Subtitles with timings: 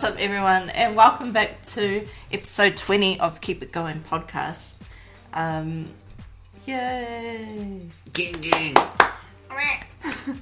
[0.00, 4.76] What's up, everyone, and welcome back to episode 20 of Keep It Going podcast.
[5.34, 5.90] Um,
[6.64, 7.82] yay!
[8.10, 8.76] Gang, gang.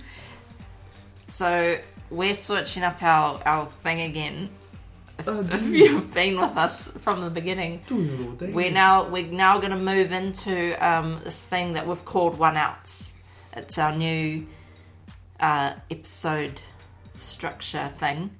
[1.26, 4.50] So, we're switching up our, our thing again.
[5.18, 7.80] If, if you've been with us from the beginning,
[8.54, 12.56] we're now we're now going to move into um, this thing that we've called one
[12.56, 13.14] outs.
[13.54, 14.46] It's our new
[15.40, 16.60] uh, episode
[17.16, 18.30] structure thing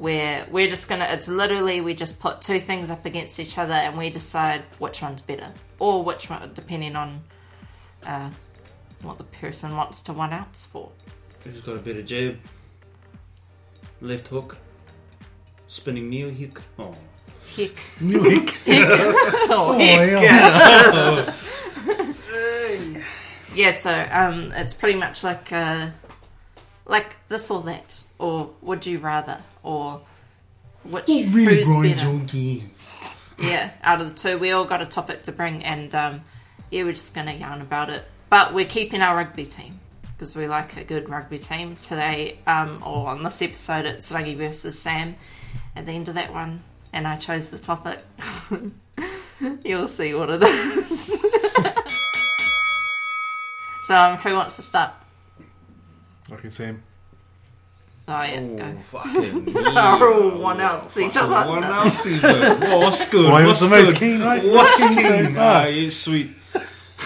[0.00, 3.74] where we're just gonna it's literally we just put two things up against each other
[3.74, 7.20] and we decide which one's better or which one depending on
[8.06, 8.30] uh,
[9.02, 10.90] what the person wants to one outs for
[11.44, 12.38] Who's got a better jab?
[14.02, 14.58] Left hook.
[15.66, 16.60] Spinning knee hook.
[16.78, 16.94] Oh.
[17.56, 18.58] heck Music.
[18.68, 20.22] oh, Oh, heck.
[20.22, 21.34] yeah.
[23.54, 25.88] yeah so um it's pretty much like uh
[26.86, 30.02] like this or that or would you rather or
[30.84, 32.20] which Who really who's grinds better your
[33.40, 36.22] yeah, out of the two, we all got a topic to bring, and um,
[36.70, 38.04] yeah, we're just gonna yarn about it.
[38.28, 41.76] But we're keeping our rugby team because we like a good rugby team.
[41.76, 45.16] Today, um, or on this episode, it's Rugby versus Sam.
[45.74, 47.98] At the end of that one, and I chose the topic.
[49.64, 51.06] You'll see what it is.
[53.84, 54.92] so, um, who wants to start?
[56.30, 56.82] Okay, Sam.
[58.08, 58.76] Oh yeah, Oh, go.
[58.90, 59.54] fucking.
[59.56, 61.48] Oh, one out to each other.
[61.50, 62.76] One out to each other.
[62.78, 63.30] What's good?
[63.30, 63.98] Why what's was the most good?
[63.98, 64.44] keen, right?
[64.44, 65.04] What's Keen, keen?
[65.04, 65.36] Sam.
[65.38, 66.30] Ah, yeah, sweet.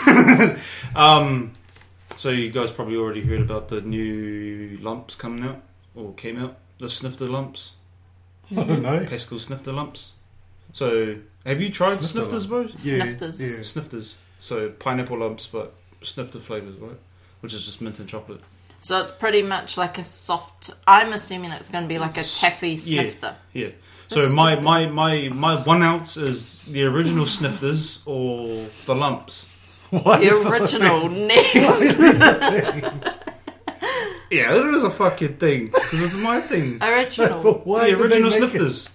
[0.97, 1.53] um,
[2.17, 5.61] so you guys probably already heard about the new lumps coming out
[5.95, 6.57] or came out.
[6.79, 7.75] The snifter lumps.
[8.57, 9.01] Oh, no.
[9.07, 10.13] Pascall snifter lumps.
[10.73, 12.67] So have you tried Snifter snifters, bro?
[12.77, 13.41] Snifters.
[13.41, 13.63] Yeah.
[13.65, 14.17] Snifters.
[14.41, 16.97] So pineapple lumps, but snifter flavors, right?
[17.41, 18.41] Which is just mint and chocolate.
[18.85, 20.71] So it's pretty much like a soft.
[20.87, 23.01] I'm assuming it's going to be like a taffy Yeah.
[23.01, 23.37] snifter.
[23.55, 23.69] Yeah.
[24.09, 29.47] So my, my, my, my one ounce is the original snifters or the lumps.
[29.91, 31.27] Why The is this a original thing?
[31.29, 33.21] next.
[34.31, 36.83] Yeah, it is a fucking thing because it's my thing.
[36.83, 37.43] original.
[37.65, 38.39] Why the did they original make it?
[38.51, 38.91] snifters,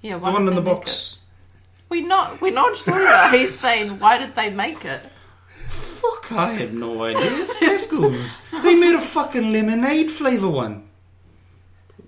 [0.00, 1.12] Yeah, the one did in the they make box.
[1.12, 1.18] it?
[1.90, 2.40] We not.
[2.40, 3.34] We're not talking about.
[3.34, 5.00] He's saying, why did they make it?
[6.28, 7.22] Fuck, I have no idea.
[7.24, 8.40] It's Pascall's.
[8.62, 10.84] they made a fucking lemonade flavor one.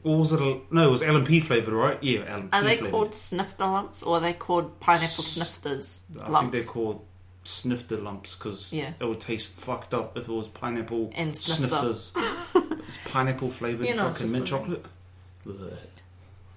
[0.02, 0.88] Or was it a no?
[0.88, 2.02] It was L&P flavored, right?
[2.02, 2.48] Yeah, L&P.
[2.52, 2.90] Are they flavoured.
[2.90, 6.40] called snifter lumps or are they called pineapple snifters I lumps?
[6.40, 7.04] think they're called
[7.44, 8.92] snifter lumps because Yeah.
[9.00, 12.12] it would taste fucked up if it was pineapple And snifters.
[12.54, 14.84] it's pineapple flavored You know, fucking mint like- chocolate.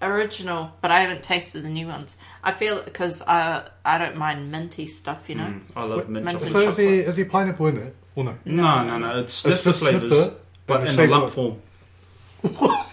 [0.03, 0.11] Ugh.
[0.11, 2.17] Original, but I haven't tasted the new ones.
[2.43, 5.45] I feel because I I don't mind minty stuff, you know.
[5.45, 6.51] Mm, I love What- mint mint chocolate.
[6.51, 7.95] So is there, is there pineapple in it?
[8.15, 8.37] Or no?
[8.45, 9.19] No, no, no.
[9.19, 10.35] It's It's snifter just flavors, snifter,
[10.67, 11.61] but and in the the lump form.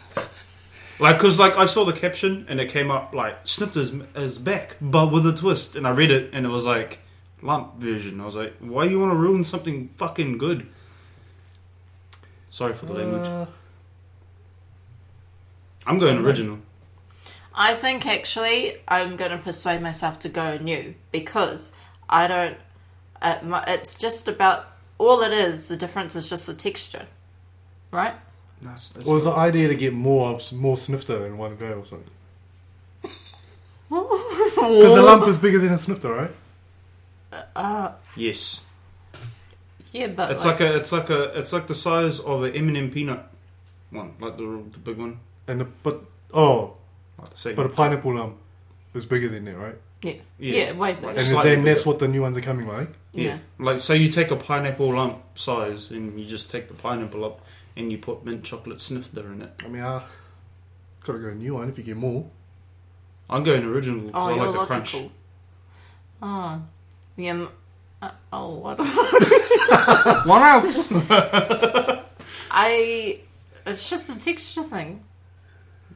[1.00, 4.76] Like, cause like I saw the caption and it came up like snifters is back,
[4.82, 6.98] but with a twist, and I read it and it was like
[7.40, 8.20] lump version.
[8.20, 10.66] I was like, why you want to ruin something fucking good?
[12.50, 13.26] Sorry for the language.
[13.26, 13.46] Uh,
[15.86, 16.58] I'm going original.
[17.60, 21.72] I think actually I'm going to persuade myself to go new because
[22.08, 22.56] I don't.
[23.20, 24.66] Uh, it's just about
[24.96, 25.68] all it is.
[25.68, 27.06] The difference is just the texture,
[27.90, 28.14] right?
[28.62, 31.72] That's, that's or was the idea to get more of more snifter in one go
[31.80, 32.10] or something?
[33.90, 36.30] Because the lump is bigger than a snifter, right?
[37.56, 38.64] Uh, yes.
[39.92, 42.90] yeah, but It's like, a, it's like a, it's like the size of an M&M
[42.90, 43.26] peanut
[43.90, 45.18] one, like the the big one,
[45.48, 46.76] And the, but oh,
[47.22, 47.54] like the same.
[47.56, 48.36] but a pineapple lump
[48.94, 49.76] is bigger than that, right?
[50.02, 50.54] yeah, Yeah.
[50.66, 51.08] yeah, way bigger.
[51.10, 51.90] And is Slightly then that's bigger.
[51.90, 52.88] what the new ones are coming like.
[53.12, 53.38] yeah.
[53.58, 57.44] Like, so you take a pineapple lump size and you just take the pineapple up
[57.76, 59.52] and you put mint chocolate snifter in it.
[59.64, 60.02] I mean, I
[61.04, 62.26] gotta go new one if you get more.
[63.28, 64.94] I'm going original because Oh, I you're like the crunch.
[64.94, 65.12] logical.
[66.22, 66.62] Oh,
[67.16, 67.30] yeah.
[67.30, 67.48] m-
[68.02, 68.78] Uh, oh, what?
[70.26, 70.90] One ounce!
[72.50, 73.18] I.
[73.66, 75.04] It's just a texture thing.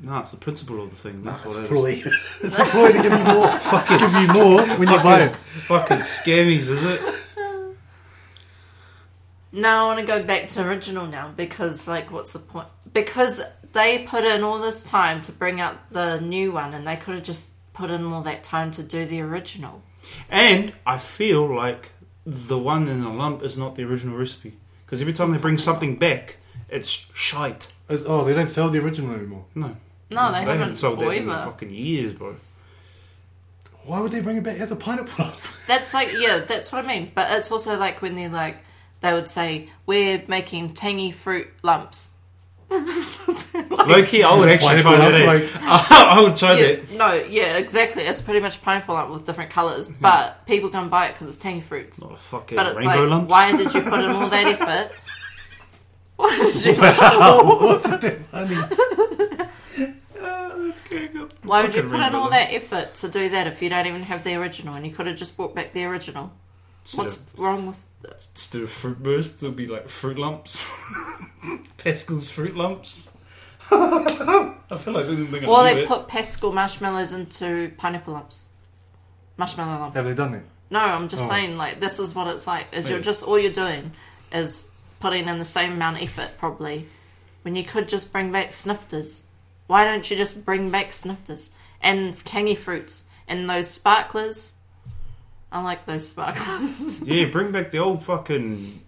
[0.05, 1.23] No, it's the principle of the thing.
[1.23, 1.91] That's it's what a it ploy.
[1.91, 2.07] is.
[2.43, 3.59] it's a ploy to give you more.
[3.59, 5.37] Fucking, give you more when you buy it.
[5.67, 7.01] fucking scammies, is it?
[9.53, 12.67] Now I want to go back to original now because, like, what's the point?
[12.93, 13.41] Because
[13.73, 17.15] they put in all this time to bring out the new one, and they could
[17.15, 19.81] have just put in all that time to do the original.
[20.29, 21.93] And I feel like
[22.27, 24.57] the one in the lump is not the original recipe.
[24.85, 27.73] Because every time they bring something back, it's shite.
[27.89, 29.45] It's- oh, they don't sell the original anymore.
[29.55, 29.77] No.
[30.11, 32.37] No, they, haven't sold that in fucking years, bro.
[33.85, 35.37] Why would they bring it back as a pineapple lump?
[35.67, 37.11] That's like, yeah, that's what I mean.
[37.15, 38.59] But it's also like when they're like,
[39.01, 42.11] they would say, we're making tangy fruit lumps.
[42.71, 45.15] Low key, I would actually try that.
[45.15, 45.27] eh?
[45.27, 46.91] like- I would try Yeah, that.
[46.93, 48.03] no, yeah, exactly.
[48.05, 51.37] It's pretty much pineapple lump with different colours, but people can buy it because it's
[51.37, 52.01] tangy fruits.
[52.03, 53.31] Not a fucking But it's rainbow like, lumps.
[53.31, 54.97] why did you put in all that effort?
[56.17, 56.75] Why did you?
[56.75, 58.57] What's that funny?
[61.43, 64.03] Why would you put in all that effort to do that if you don't even
[64.03, 66.33] have the original and you could have just brought back the original?
[66.83, 67.79] Instead What's of, wrong with?
[68.33, 70.65] instead of fruit bursts, it'll be like fruit lumps.
[71.79, 73.17] Pascall's fruit lumps.
[73.71, 75.89] I feel like they're gonna Or do they it.
[75.89, 78.45] put Pascall marshmallows into pineapple lumps.
[79.37, 79.97] Marshmallow lumps.
[79.97, 80.45] Have they done it?
[80.71, 81.29] No, I'm just Oh.
[81.29, 82.67] saying like this is what it's like.
[82.73, 83.93] Is you're just all you're doing
[84.33, 84.71] is
[85.05, 86.89] putting in the same amount of effort probably
[87.43, 89.25] when you could just bring back snifters.
[89.67, 91.51] Why don't you just bring back snifters
[91.83, 94.53] and tangy fruits and those sparklers?
[95.53, 97.03] I like those sparklers.
[97.05, 98.81] Yeah, bring back the old fucking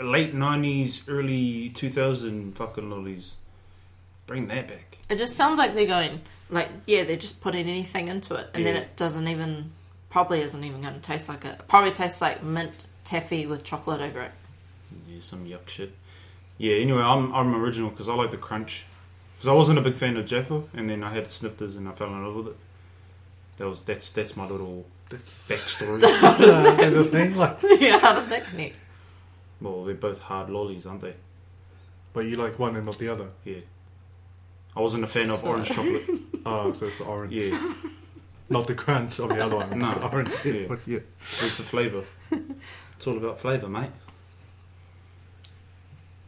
[0.00, 3.36] late nineties, early two thousand fucking lollies.
[4.26, 4.96] Bring that back.
[5.10, 8.64] it just sounds like they're going like yeah, they're just putting anything into it and
[8.64, 9.70] then it doesn't even
[10.08, 11.60] probably isn't even going to taste like it.
[11.60, 14.32] It probably tastes like mint taffy with chocolate over it.
[15.08, 15.92] Yeah, some yuck shit.
[16.58, 16.74] Yeah.
[16.74, 18.84] Anyway, I'm I'm original because I like the crunch.
[19.36, 21.92] Because I wasn't a big fan of Jaffa, and then I had snifters, and I
[21.92, 22.56] fell in love with it.
[23.58, 26.00] That was that's that's my little That's backstory.
[26.00, 27.34] that's the thing.
[27.34, 28.76] Like, yeah, how did that connect?
[29.60, 31.14] well, they're both hard lollies, aren't they?
[32.12, 33.28] but you like one and not the other.
[33.44, 33.60] Yeah.
[34.76, 36.02] I wasn't a fan of orange chocolate.
[36.46, 37.74] Oh, so it's orange, Yeah,
[38.48, 39.78] not the crunch of the other one.
[39.78, 39.90] No.
[39.90, 40.32] It's orange.
[40.44, 40.66] Yeah.
[40.68, 41.00] But yeah.
[41.20, 42.04] it's the flavour.
[42.30, 43.90] It's all about flavour, mate.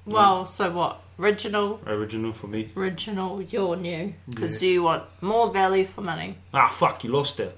[0.07, 1.01] Well, so what?
[1.19, 2.71] Original, Original for me.
[2.77, 4.13] original, you're new.
[4.29, 6.37] Because you want more value for money.
[6.53, 7.57] Ah, fuck, you lost it.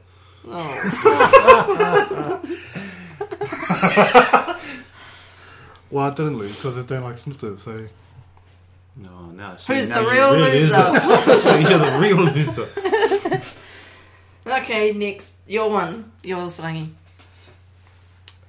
[0.49, 2.41] Oh.
[5.89, 7.63] Well, I didn't lose because I don't like snifters.
[7.63, 7.85] So
[8.97, 9.55] No, no.
[9.57, 10.75] see, Who's now the you're real loser?
[11.41, 12.69] so you're the real loser.
[14.63, 15.37] okay, next.
[15.47, 16.11] Your one.
[16.25, 16.89] Yours, Rangi.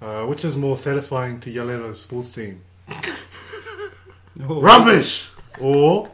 [0.02, 2.62] Uh, which is more satisfying to yell at a sports team?
[4.48, 5.30] Oh, Rubbish
[5.60, 6.12] or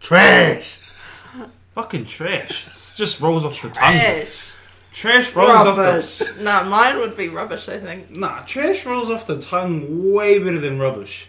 [0.00, 0.78] trash?
[1.74, 2.66] Fucking trash.
[2.68, 3.92] It just rolls off the tongue.
[3.94, 4.50] Trash.
[4.92, 6.22] Trash rolls off the Rubbish.
[6.40, 8.10] no, mine would be rubbish, I think.
[8.10, 11.28] Nah, trash rolls off the tongue way better than rubbish.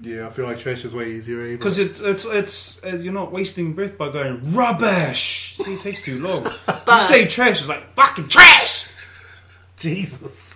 [0.00, 1.42] Yeah, I feel like trash is way easier.
[1.42, 5.56] eh, Because but- it's it's it's uh, you're not wasting breath by going rubbish.
[5.62, 6.44] See, it takes too long.
[6.44, 8.88] you say trash, it's like fucking trash.
[9.78, 10.51] Jesus.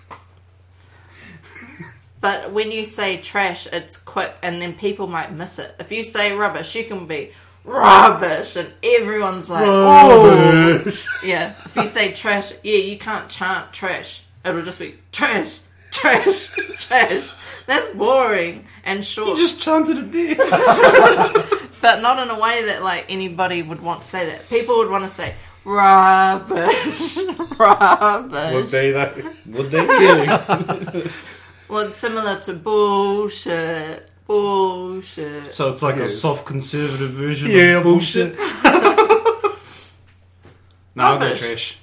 [2.26, 5.72] But when you say trash, it's quick, and then people might miss it.
[5.78, 7.30] If you say rubbish, you can be
[7.62, 11.06] rubbish, and everyone's like, oh, Rubbish.
[11.22, 11.54] yeah.
[11.64, 14.24] If you say trash, yeah, you can't chant trash.
[14.44, 15.60] It'll just be trash,
[15.92, 17.30] trash, trash.
[17.66, 19.38] That's boring and short.
[19.38, 20.34] You just chanted it there.
[21.80, 24.48] but not in a way that like anybody would want to say that.
[24.48, 25.32] People would want to say
[25.64, 27.18] rubbish,
[27.56, 28.52] rubbish.
[28.52, 29.30] Would they though?
[29.46, 31.08] Would they really?
[31.68, 35.52] Well, it's similar to bullshit, bullshit.
[35.52, 36.18] So it's like a Yes.
[36.18, 38.36] soft conservative version Yeah, of bullshit.
[40.94, 41.40] no, I'll go Rubbish.
[41.40, 41.78] trash.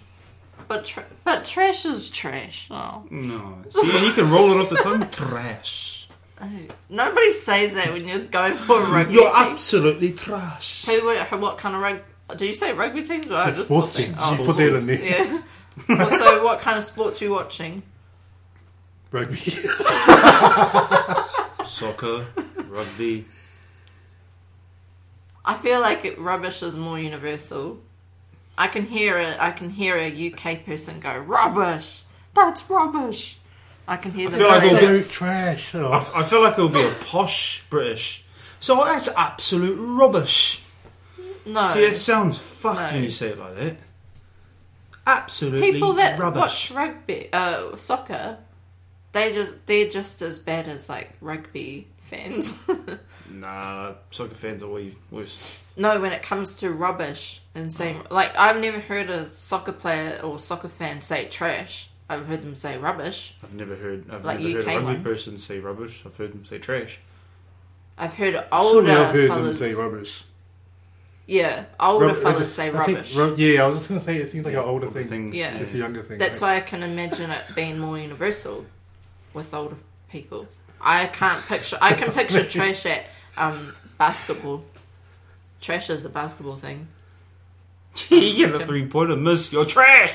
[0.68, 2.68] But tra- but trash is trash.
[2.72, 3.04] Oh.
[3.12, 3.58] No.
[3.70, 5.10] See, you can roll it off the tongue.
[5.12, 6.08] Trash.
[6.42, 6.50] Oh.
[6.90, 9.54] Nobody says that when you're going for a rugby You're team.
[9.54, 10.86] absolutely trash.
[10.86, 12.02] Who, who- what kind of rugby?
[12.38, 13.30] Do you say rugby teams?
[13.30, 14.16] Or Said just sports sports team.
[14.16, 14.16] team?
[14.20, 14.86] Oh, You put that in sports.
[14.86, 15.00] there.
[15.34, 15.42] Yeah.
[15.98, 17.84] well, so what kind of sports are you watching?
[19.14, 19.36] Rugby.
[21.68, 22.26] Soccer,
[22.68, 23.26] rugby.
[25.46, 27.78] I feel like it, rubbish is more universal.
[28.58, 29.38] I can hear it.
[29.40, 32.02] I can hear a UK person go rubbish.
[32.34, 33.38] That's rubbish.
[33.88, 34.84] I can hear them feel like it'll that.
[34.84, 35.76] Absolute trash.
[35.76, 38.26] I, I feel like it'll be a posh British.
[38.62, 40.64] So that's absolute rubbish.
[41.46, 41.72] No.
[41.74, 42.86] See, it sounds fucked No.
[42.96, 43.78] when you say it like that.
[45.06, 46.40] Absolutely people that rubbish.
[46.40, 48.38] watch rugby, uh, soccer,
[49.14, 52.58] they just they're just as bad as like rugby fans.
[53.32, 55.40] Nah, soccer fans are way worse.
[55.76, 60.20] no, when it comes to rubbish and saying like I've never heard a soccer player
[60.24, 61.90] or soccer fan say trash.
[62.10, 63.34] I've heard them say rubbish.
[63.44, 64.08] I've never heard.
[64.12, 65.04] I've Like never heard UK a rugby ones.
[65.04, 66.04] person say rubbish.
[66.06, 67.00] I've heard them say trash.
[67.98, 69.60] I've heard Surely older I've heard fellas.
[69.60, 70.24] them say rubbish.
[71.26, 73.16] yeah, older Rub- I fellas just- say I think rubbish.
[73.16, 75.08] rub- yeah, I was just gonna say it seems like an older Older thing.
[75.08, 75.34] thing.
[75.34, 75.56] Yeah.
[75.58, 76.20] It's a younger thing.
[76.20, 78.66] That's why I can imagine it being more universal
[79.34, 79.76] with older
[80.10, 80.48] people.
[80.82, 81.78] I can't picture.
[81.82, 83.06] I can picture trash at
[83.38, 84.64] um, basketball.
[85.62, 86.88] Trash is a basketball thing.
[87.96, 89.52] Gee, you get a three pointer miss.
[89.54, 90.14] You're trash.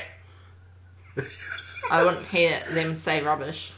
[1.89, 3.73] I wouldn't hear them say rubbish.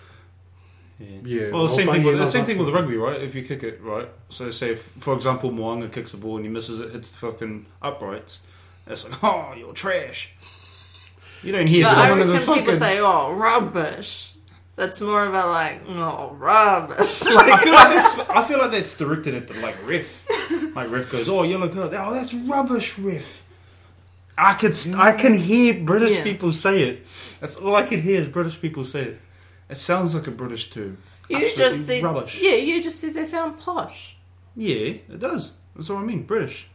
[0.99, 1.51] Yeah.
[1.51, 2.03] Well, the same thing.
[2.03, 3.05] With, the same thing with basketball.
[3.05, 3.21] rugby, right?
[3.21, 6.45] If you kick it right, so say, if, for example, Mo'unga kicks the ball and
[6.45, 8.41] he misses it, hits the fucking uprights.
[8.85, 10.35] It's like, oh, you're trash.
[11.43, 14.30] You don't hear But I in reckon the people say, "Oh, rubbish."
[14.75, 18.19] That's more of a like, oh, rubbish." I feel like that's.
[18.29, 20.25] I feel like that's directed at the like ref.
[20.75, 21.93] Like riff goes, oh, yellow card.
[21.93, 23.47] Oh, that's rubbish, riff.
[24.37, 24.75] I could.
[24.95, 26.23] I can hear British Yeah.
[26.23, 27.05] people say it.
[27.41, 29.21] That's all I can hear is British people say it.
[29.69, 30.97] It sounds like a British term.
[31.29, 32.39] You Absolutely just said, rubbish.
[32.41, 34.15] yeah, you just said they sound posh.
[34.55, 34.75] Yeah,
[35.09, 35.53] it does.
[35.75, 36.23] That's what I mean.
[36.23, 36.67] British.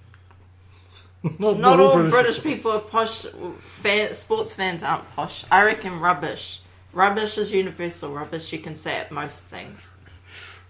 [1.39, 3.27] Not, Not all British, people are posh.
[3.61, 5.45] Fan, sports fans aren't posh.
[5.51, 6.61] I reckon rubbish.
[6.97, 8.11] Rubbish is universal.
[8.15, 9.91] Rubbish you can say at most things.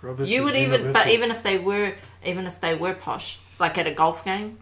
[0.03, 3.39] Rubbish you is would even, but even if they were, even if they were posh,
[3.61, 4.57] like at a golf game,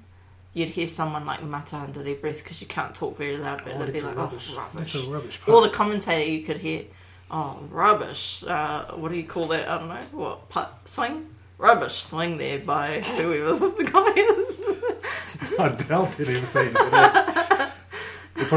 [0.52, 3.72] you'd hear someone like mutter under their breath because you can't talk very loud, but
[3.74, 4.50] Oh, they'd be like, rubbish.
[4.52, 5.40] "Oh, rubbish." It's a rubbish.
[5.46, 6.82] Or the commentator, you could hear,
[7.30, 9.66] "Oh, rubbish." Uh, what do you call that?
[9.68, 10.00] I don't know.
[10.12, 11.24] What putt swing?
[11.56, 15.58] Rubbish swing there by whoever the guy is.
[15.58, 17.73] I doubt they'd even say that.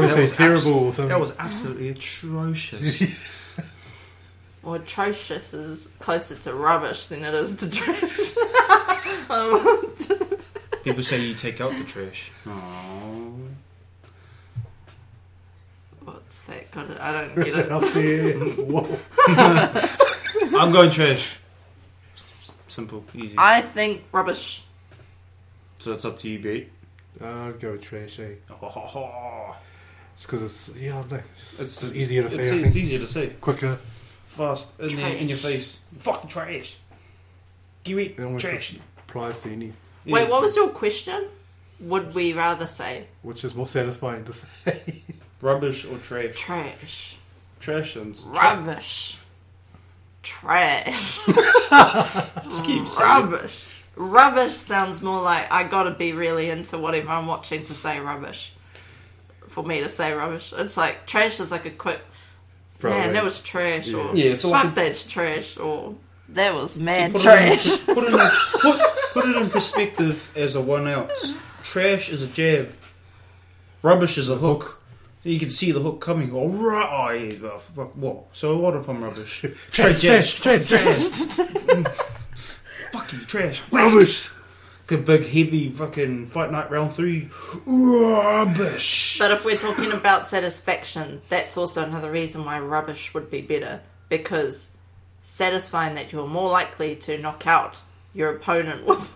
[0.02, 1.08] They'd probably That say was terrible abs- or something.
[1.08, 3.02] That was absolutely atrocious.
[4.64, 8.34] Or atrocious is closer to rubbish than it is to trash.
[9.30, 9.86] Um,
[10.84, 12.32] People say you take out the trash.
[12.44, 13.48] Aww.
[16.04, 16.70] What's that?
[16.72, 17.00] Got it?
[17.00, 17.70] I don't get it.
[17.72, 18.32] Up there.
[18.38, 18.98] Whoa.
[20.58, 21.36] I'm going trash.
[22.68, 23.34] Simple, easy.
[23.38, 24.62] I think rubbish.
[25.78, 26.70] so it's up to you, Beat.
[27.22, 28.34] I'll go with trash, eh?
[28.62, 29.56] Oh,
[30.18, 31.20] It's because it's, yeah, I don't know.
[31.60, 33.28] it's, It's easier to say, It's, I it's easier to say.
[33.40, 33.76] Quicker.
[33.76, 35.76] Fast in, there, in your face.
[36.00, 36.76] Fucking trash.
[37.84, 38.76] You eat It almost trash.
[39.06, 39.72] applies to any.
[40.04, 40.14] Yeah.
[40.14, 41.28] Wait, what was your question?
[41.78, 45.02] Would we rather say Which is more satisfying to say.
[45.40, 46.34] Rubbish or trash?
[46.34, 47.16] trash,
[47.60, 49.16] Trash and rubbish,
[50.24, 51.20] trash,
[52.44, 53.08] Just keep saying.
[53.30, 53.64] rubbish?
[53.94, 58.52] Rubbish sounds more like I gotta be really into whatever I'm watching to say rubbish.
[59.58, 61.98] For me to say rubbish, it's like trash is like a quick
[62.76, 63.06] Throw man.
[63.06, 63.12] away.
[63.14, 65.96] That was trash, or Yeah, it's like fuck a- that's trash, or
[66.28, 67.66] that was mad Put trash.
[67.66, 68.80] It in, put, it in, put,
[69.14, 71.34] put it in perspective as a one ounce.
[71.64, 72.70] Trash is a jab.
[73.82, 74.80] Rubbish is a hook.
[75.24, 76.30] You can see the hook coming.
[76.32, 76.88] Oh, right.
[76.88, 77.32] Oh, yeah.
[77.42, 78.36] well, fuck, What?
[78.36, 79.44] So what if I'm rubbish?
[79.72, 81.02] Trash, trash, trash, trash.
[82.92, 83.60] Fucking trash.
[83.72, 84.30] Rubbish.
[84.88, 87.28] Good big heavy fucking fight night round three.
[87.66, 89.18] Rubbish.
[89.18, 93.80] But if we're talking about satisfaction, that's also another reason why rubbish would be better
[94.08, 94.74] because
[95.20, 97.82] satisfying that you're more likely to knock out
[98.14, 99.12] your opponent with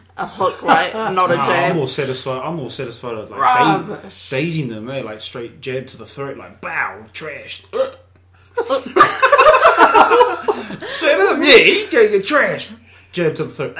[0.18, 0.92] a hook, right?
[1.14, 2.42] Not a Nah, I'm more satisfied.
[2.42, 4.90] I'm more satisfied with like da- dazing them.
[4.90, 5.00] Eh?
[5.00, 6.36] Like straight jab to the throat.
[6.36, 7.62] Like bow trash.
[10.82, 11.56] Set up, yeah.
[11.56, 12.70] You go get trash.
[13.12, 13.76] Jab to the throat.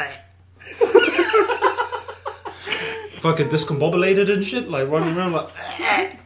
[3.26, 4.68] Fucking discombobulated and shit.
[4.70, 5.48] Like running around like.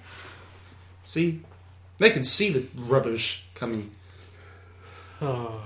[1.04, 1.40] see,
[1.98, 3.90] they can see the rubbish coming.
[5.22, 5.60] Oh.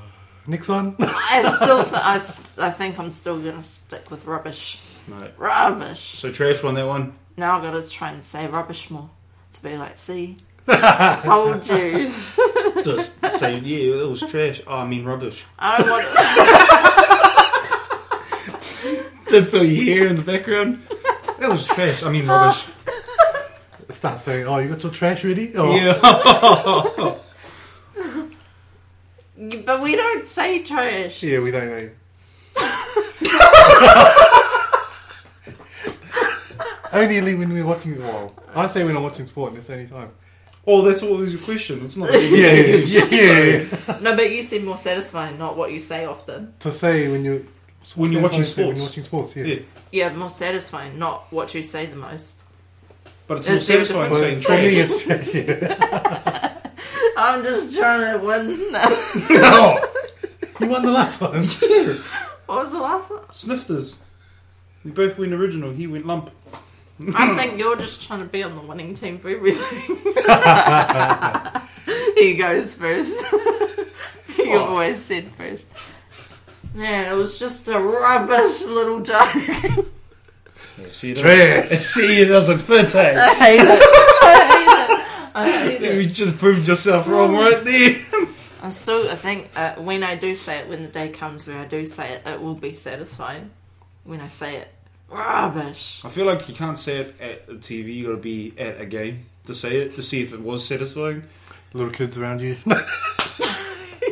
[0.49, 0.97] Next one.
[0.99, 4.81] I still, th- I, s- I think I'm still gonna stick with rubbish.
[5.07, 5.33] Right.
[5.39, 6.01] Rubbish.
[6.19, 7.13] So trash won that one.
[7.37, 9.09] Now I've got to try and say rubbish more
[9.53, 10.37] to be like, see,
[11.25, 12.11] told you.
[12.85, 14.61] Just say yeah, it was trash.
[14.67, 15.45] Oh, I mean rubbish.
[15.59, 16.05] I don't want.
[19.31, 20.81] That's all you hear in the background.
[21.39, 22.03] That was trash.
[22.03, 22.67] I mean rubbish.
[23.91, 25.53] Start saying, oh, you got some trash ready?
[25.55, 25.75] Oh.
[25.75, 25.99] Yeah.
[29.67, 31.23] but we don't say trash.
[31.23, 31.75] Yeah, we don't know.
[31.77, 31.91] Eh?
[36.93, 38.01] Only when we're watching.
[38.01, 40.11] Well, I say when I'm watching sport, and it's any time.
[40.67, 41.85] Oh, that's what was your question.
[41.85, 42.11] It's not.
[42.15, 43.99] Yeah, yeah, yeah, yeah, yeah.
[44.01, 46.55] No, but you seem more satisfying, not what you say often.
[46.61, 47.47] To say when you
[47.95, 48.57] When you're watching sports.
[48.57, 48.79] When sports.
[48.79, 49.45] you're watching sports, yeah.
[49.45, 49.61] Yeah.
[49.93, 52.43] Yeah, more satisfying, not what you say the most.
[53.27, 54.91] But it's Is more there a satisfying But saying for me, trash.
[54.91, 55.35] it's trash.
[55.35, 56.61] Yeah.
[57.17, 58.73] I'm just trying to win.
[58.73, 59.81] No.
[60.61, 61.45] you won the last one.
[62.47, 63.21] what was the last one?
[63.33, 64.01] Snifters.
[64.85, 65.71] We both went original.
[65.73, 66.31] He went lump.
[67.15, 69.97] I think you're just trying to be on the winning team for everything.
[72.17, 73.25] he goes first.
[74.39, 75.67] you always said first.
[76.75, 79.33] Man, it was just a rubbish little joke.
[80.77, 81.69] Yeah, see, it Trash.
[81.69, 83.25] doesn't- See, it doesn't fit, eh?
[83.25, 83.69] I hate it.
[84.23, 85.31] I hate it.
[85.37, 85.95] I hate it.
[86.05, 87.97] You just proved yourself wrong right there.
[88.61, 91.59] I still, I think uh, when I do say it, when the day comes where
[91.59, 93.51] I do say it, it will be satisfying.
[94.03, 94.69] When I say it,
[95.09, 96.01] rubbish.
[96.05, 97.95] I feel like you can't say it at the TV.
[97.95, 100.67] You got to be at a game to say it to see if it was
[100.67, 101.23] satisfying.
[101.73, 102.57] Little kids around you.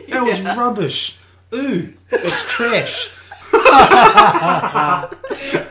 [0.08, 1.18] That was rubbish.
[1.54, 3.14] Ooh, it's trash.
[3.52, 5.08] I,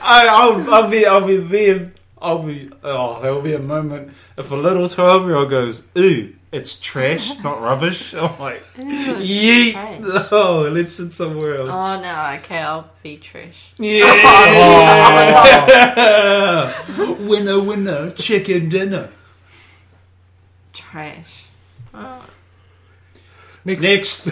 [0.02, 2.70] I'll, I'll be, I'll be being, I'll be.
[2.84, 7.60] Oh, there will be a moment if a little twelve-year-old goes, "Ooh, it's trash, not
[7.62, 9.74] rubbish." I'm like, yeet.
[10.32, 11.70] Oh, let's sit somewhere else.
[11.72, 13.74] Oh no, okay, I'll be trash.
[13.80, 14.06] Yeah.
[17.20, 19.10] winner, winner, chicken dinner.
[20.74, 21.46] Trash.
[21.94, 22.24] Oh.
[23.66, 23.82] Next.
[23.82, 24.28] Next.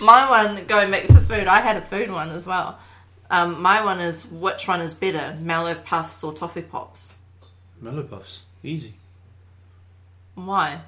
[0.00, 2.78] My one, going back to food, I had a food one as well.
[3.30, 7.14] Um, my one is which one is better, Mallow Puffs or Toffee Pops?
[7.80, 8.94] Mallow puffs, easy,
[10.34, 10.80] Why?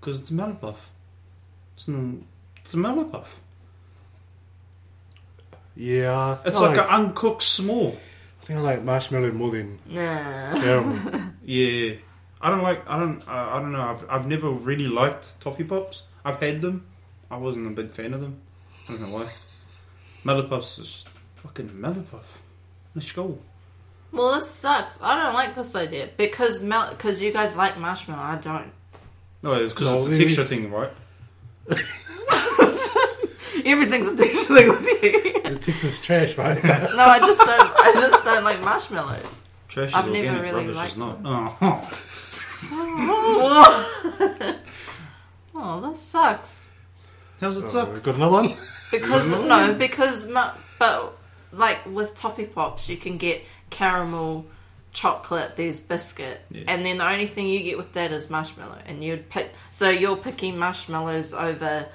[0.00, 0.90] because it's a mallow puff.
[1.76, 2.18] It's, no,
[2.56, 3.40] it's a mallow puff.
[5.76, 7.94] Yeah, I think It's I like, like, an uncooked s'more.
[7.94, 10.60] I think I like marshmallow more than Nah.
[10.60, 11.20] caramel.
[11.44, 11.94] Yeah,
[12.42, 12.86] I don't like.
[12.88, 13.26] I don't.
[13.26, 13.80] Uh, I don't know.
[13.80, 16.02] I've I've never really liked toffee pops.
[16.24, 16.84] I've had them.
[17.30, 18.40] I wasn't a big fan of them.
[18.88, 19.28] I don't know why.
[20.24, 21.04] Mallow puffs is
[21.36, 22.38] fucking mallow puff.
[22.94, 23.38] Let's go.
[24.12, 25.02] Well, this sucks.
[25.02, 28.22] I don't like this idea because mel- cause you guys like marshmallow.
[28.22, 28.72] I don't.
[29.42, 30.90] No, it's because No, it's a we- texture thing, right?
[33.64, 35.42] Everything's a texture thing with you.
[35.42, 36.62] the texture's trash, right?
[36.64, 36.70] no,
[37.04, 37.72] I just don't.
[37.76, 39.42] I just don't like marshmallows.
[39.68, 40.42] Trash I've never organic.
[40.42, 41.22] really liked is not.
[41.22, 41.26] them.
[41.60, 41.90] Oh.
[45.54, 46.67] oh, this sucks.
[47.40, 47.94] How's it So, suck?
[47.94, 48.54] we got another one?
[48.90, 49.46] Because Yeah.
[49.46, 51.12] no, because ma- but
[51.52, 54.46] like with toffee pops, you can get caramel,
[54.94, 55.56] chocolate.
[55.56, 56.62] There's biscuit, Yeah.
[56.68, 58.78] and then the only thing you get with that is marshmallow.
[58.86, 59.52] And you'd pick.
[59.68, 61.86] So you're picking marshmallows over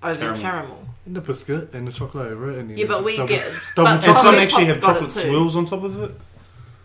[0.00, 0.40] over Caramel.
[0.40, 0.84] caramel.
[1.06, 2.58] And the biscuit and the chocolate over it.
[2.58, 3.42] And then Yeah, but we double- get
[3.74, 4.22] double but And chocolate.
[4.22, 5.28] some Toffee actually Pop's have got it chocolate too.
[5.30, 6.20] swirls on top of it.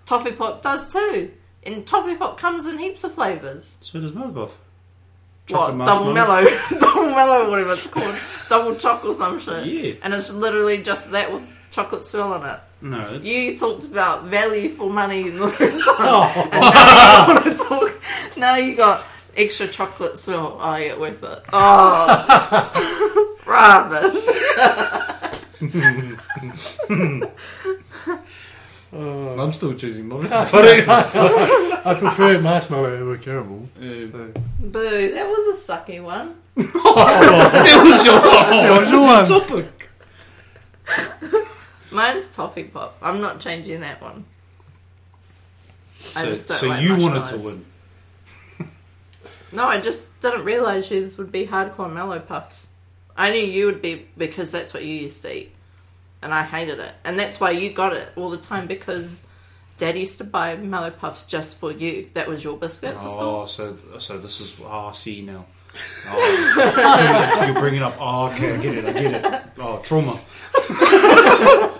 [0.07, 1.31] Toffee pop does too.
[1.61, 3.77] And toffee pop comes in heaps of flavors.
[3.81, 4.49] So does mellow
[5.49, 5.77] What?
[5.85, 6.45] Double mellow,
[6.79, 8.15] double mellow, whatever it's called.
[8.49, 9.65] double chocolate, some shit.
[9.65, 9.93] Yeah.
[10.03, 12.59] And it's literally just that with chocolate swirl in it.
[12.81, 13.13] No.
[13.15, 15.97] it- You talked about value for money in the first one.
[15.99, 16.49] Oh.
[16.51, 18.01] And now you want to talk.
[18.37, 19.03] Now you got
[19.35, 20.57] extra chocolate swirl.
[20.61, 21.43] Oh, yeah, worth it.
[21.51, 24.23] Oh, rubbish.
[28.93, 33.67] Uh, I'm still choosing mellow I prefer marshmallow over caramel.
[33.77, 34.33] Uh, So.
[34.59, 36.35] Boo, that was a sucky one.
[36.55, 39.25] it was your, That was your one.
[39.25, 39.89] topic.
[41.91, 42.97] Mine's toffee pop.
[43.01, 44.25] I'm not changing that one.
[46.15, 47.65] I So, just don't so like you wanted to win.
[49.51, 52.67] No, I just didn't realise yours would be hardcore mallow puffs.
[53.15, 55.51] I knew you would be because that's what you used to eat.
[56.23, 56.93] And I hated it.
[57.03, 59.25] And that's why you got it all the time because
[59.77, 62.09] Dad used to buy mallow puffs just for you.
[62.13, 63.41] That was your biscuit for school.
[63.43, 65.45] Oh, so so this is oh, I see now.
[66.07, 67.95] Oh, so you're bringing up.
[67.99, 68.85] Oh, okay, I get it.
[68.85, 69.43] I get it.
[69.57, 70.19] Oh, trauma.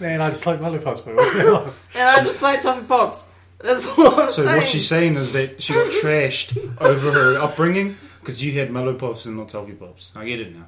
[0.00, 1.14] Man, I just like lollipops, bro.
[1.14, 1.72] What's that like?
[1.94, 3.26] And I just like toffee pops.
[3.58, 4.56] That's what I'm So saying.
[4.56, 8.94] what she's saying is that she got trashed over her upbringing because you had mallow
[8.94, 10.12] puffs and not toffee pops.
[10.16, 10.66] I get it now.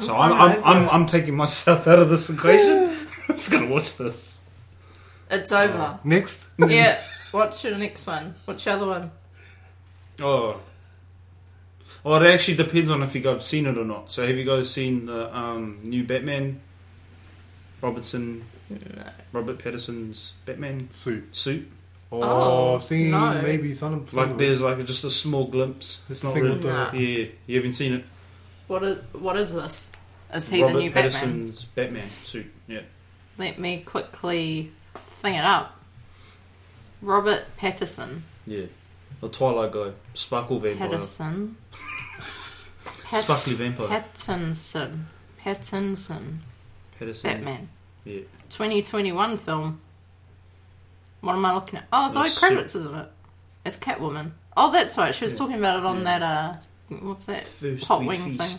[0.00, 0.90] So I'm I'm, I'm.
[0.90, 2.96] I'm taking myself out of this equation.
[3.28, 4.40] I'm just gonna watch this.
[5.30, 5.98] It's over.
[6.04, 6.46] Next.
[6.58, 7.00] yeah.
[7.30, 8.34] What's your next one?
[8.44, 9.10] What's your other one?
[10.20, 10.60] Oh.
[12.04, 14.10] Well, it actually depends on if you guys have seen it or not.
[14.10, 16.60] So, have you guys seen the um, new Batman?
[17.80, 18.78] Robertson, No.
[19.32, 21.34] Robert Patterson's Batman Suit.
[21.36, 21.70] suit.
[22.12, 23.40] Oh, Oh, I've seen no.
[23.42, 24.06] maybe some.
[24.08, 26.02] some Like, there's like just a small glimpse.
[26.08, 26.68] It's not Single really.
[26.68, 26.92] Nah.
[26.92, 28.04] Yeah, you haven't seen it.
[28.66, 29.90] What is, what is this?
[30.32, 31.12] Is he Robert the new Batman?
[31.12, 32.46] Patterson's Batman suit.
[32.66, 32.80] Yeah.
[33.38, 35.78] Let me quickly thing it up.
[37.02, 38.24] Robert Patterson.
[38.46, 38.66] Yeah.
[39.20, 39.90] The Twilight guy.
[40.14, 40.88] Sparkle Vampire.
[40.88, 41.56] Patterson.
[43.04, 43.88] Pat- Sparkly Vampire.
[43.88, 45.04] Pattinson.
[45.42, 46.38] Pattinson.
[46.98, 47.30] Patterson.
[47.30, 47.68] Batman.
[48.04, 48.20] Yeah.
[48.50, 49.80] 2021 film.
[51.20, 51.86] What am I looking at?
[51.92, 53.08] Oh, Zoe Kravitz, isn't it?
[53.64, 54.32] As Catwoman.
[54.56, 55.14] Oh, that's right.
[55.14, 55.38] She was Yeah.
[55.38, 56.04] talking about it on Yeah.
[56.18, 56.54] that, uh,
[56.88, 57.42] what's that?
[57.44, 58.58] First Hot we wing thing.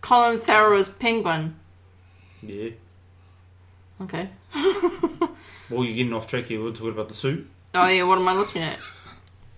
[0.00, 1.56] Colin Farrell Penguin.
[2.42, 2.70] Yeah.
[4.00, 4.28] Okay.
[5.70, 6.62] Well, you're getting off track here.
[6.62, 7.48] We're talking about the suit.
[7.72, 8.78] Oh, yeah, what am I looking at?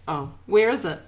[0.07, 1.01] Oh, where is it?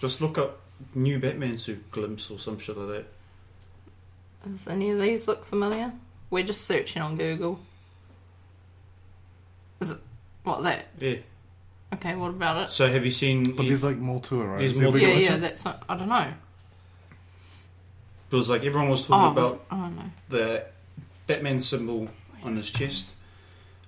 [0.00, 0.60] Just look up
[0.94, 4.48] new Batman suit glimpse or some shit like that.
[4.48, 5.92] Does any of these look familiar?
[6.30, 7.58] We're just searching on Google.
[9.80, 9.98] Is it
[10.44, 10.86] what that?
[11.00, 11.16] Yeah.
[11.94, 12.70] Okay, what about it?
[12.70, 13.56] So have you seen?
[13.56, 14.58] But there's like more to it, right?
[14.58, 15.32] There's more a to big Yeah, picture?
[15.32, 15.82] yeah, that's not.
[15.88, 16.32] I don't know.
[18.32, 20.10] It was like everyone was Oh, talking was, about I don't know.
[20.28, 20.64] the
[21.26, 22.08] Batman symbol
[22.42, 23.10] on his chest.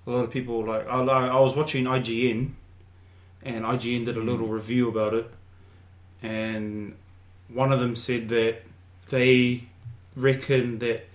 [0.06, 2.50] A lot of people like I, I I was watching IGN,
[3.42, 5.30] and IGN did a little review about it,
[6.22, 6.94] and
[7.48, 8.62] one of them said that
[9.10, 9.64] they
[10.16, 11.06] reckon that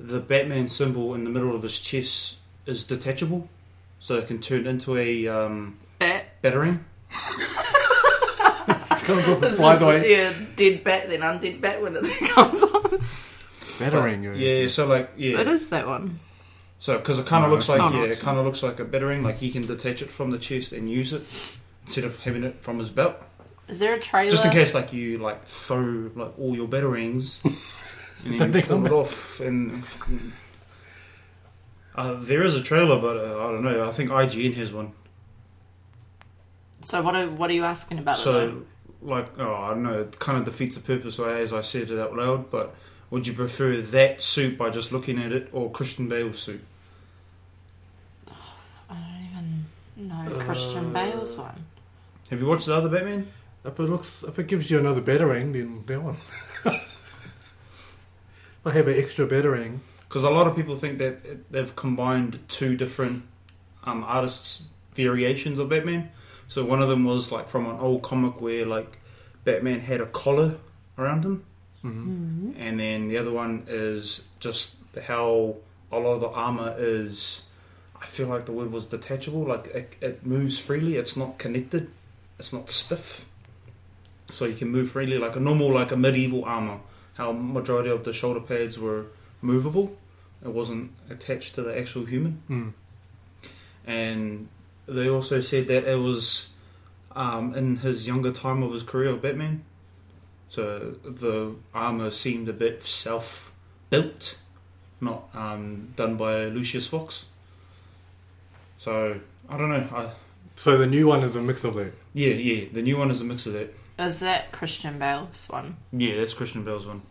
[0.00, 3.48] the Batman symbol in the middle of his chest is detachable,
[4.00, 6.24] so it can turn into a um, Bat.
[6.42, 6.84] battering.
[9.04, 10.10] It comes off and It's flies away.
[10.10, 13.00] yeah, dead bat, then undead bat when it comes on.
[13.78, 14.22] Battering.
[14.24, 14.70] you Yeah, reckon?
[14.70, 16.20] so like yeah, It is that one.
[16.78, 17.94] so because it kind of No, looks like not.
[17.94, 19.22] yeah, it kind of looks like a battering.
[19.22, 21.22] Like he can detach it from the chest and use it
[21.84, 23.16] instead of having it from his belt.
[23.68, 24.30] Is there a trailer?
[24.30, 27.42] Just in case, like you like throw like all your batterings
[28.24, 29.40] and then you they pull come it off.
[29.40, 29.82] And
[31.96, 33.88] uh, there is a trailer, but uh, I don't know.
[33.88, 34.92] I think IGN has one.
[36.84, 38.18] So what are what are you asking about?
[38.18, 38.62] So, though?
[39.04, 40.00] Like, oh, I don't know.
[40.00, 42.50] It kind of defeats the purpose, as I said it out loud.
[42.50, 42.74] But
[43.10, 46.64] would you prefer that suit by just looking at it, or Christian Bale's suit?
[48.90, 49.66] I don't
[49.98, 51.64] even know Christian Uh, Bale's one.
[52.30, 53.28] Have you watched the other Batman?
[53.64, 56.16] If it looks, if it gives you another battering, then that one.
[58.66, 59.80] I have an extra battering.
[60.08, 63.24] Because a lot of people think that they've combined two different
[63.84, 64.64] um, artists'
[64.94, 66.10] variations of Batman.
[66.48, 68.98] So one of them was like from an old comic where like
[69.44, 70.56] Batman had a collar
[70.98, 71.44] around him,
[71.82, 74.76] hmm and then the other one is just
[75.06, 75.56] how
[75.90, 77.42] a lot of the armor is.
[78.00, 79.44] I feel like the word was detachable.
[79.44, 80.96] Like it, it moves freely.
[80.96, 81.90] It's not connected.
[82.38, 83.26] It's not stiff.
[84.30, 86.80] So you can move freely like a normal, like a medieval armor.
[87.14, 89.06] How majority of the shoulder pads were
[89.40, 89.96] movable.
[90.44, 92.42] It wasn't attached to the actual human.
[92.50, 92.72] Mm.
[93.86, 94.48] And
[94.86, 96.50] they also said that it was
[97.12, 99.64] um, in his younger time of his career of Batman.
[100.48, 103.52] So the armor seemed a bit self
[103.90, 104.36] built,
[105.00, 107.26] not um, done by Lucius Fox.
[108.78, 109.88] So I don't know.
[109.92, 110.10] I,
[110.54, 111.92] So the new one is a mix of that.
[112.12, 112.66] yeah, yeah.
[112.72, 113.74] The new one is a mix of that.
[113.98, 115.76] Is that Christian Bale's one?
[115.92, 117.02] Yeah, that's Christian Bale's one.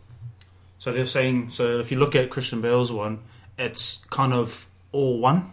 [0.80, 3.20] So they're saying so if you look at Christian Bale's one,
[3.58, 5.52] it's kind of all one,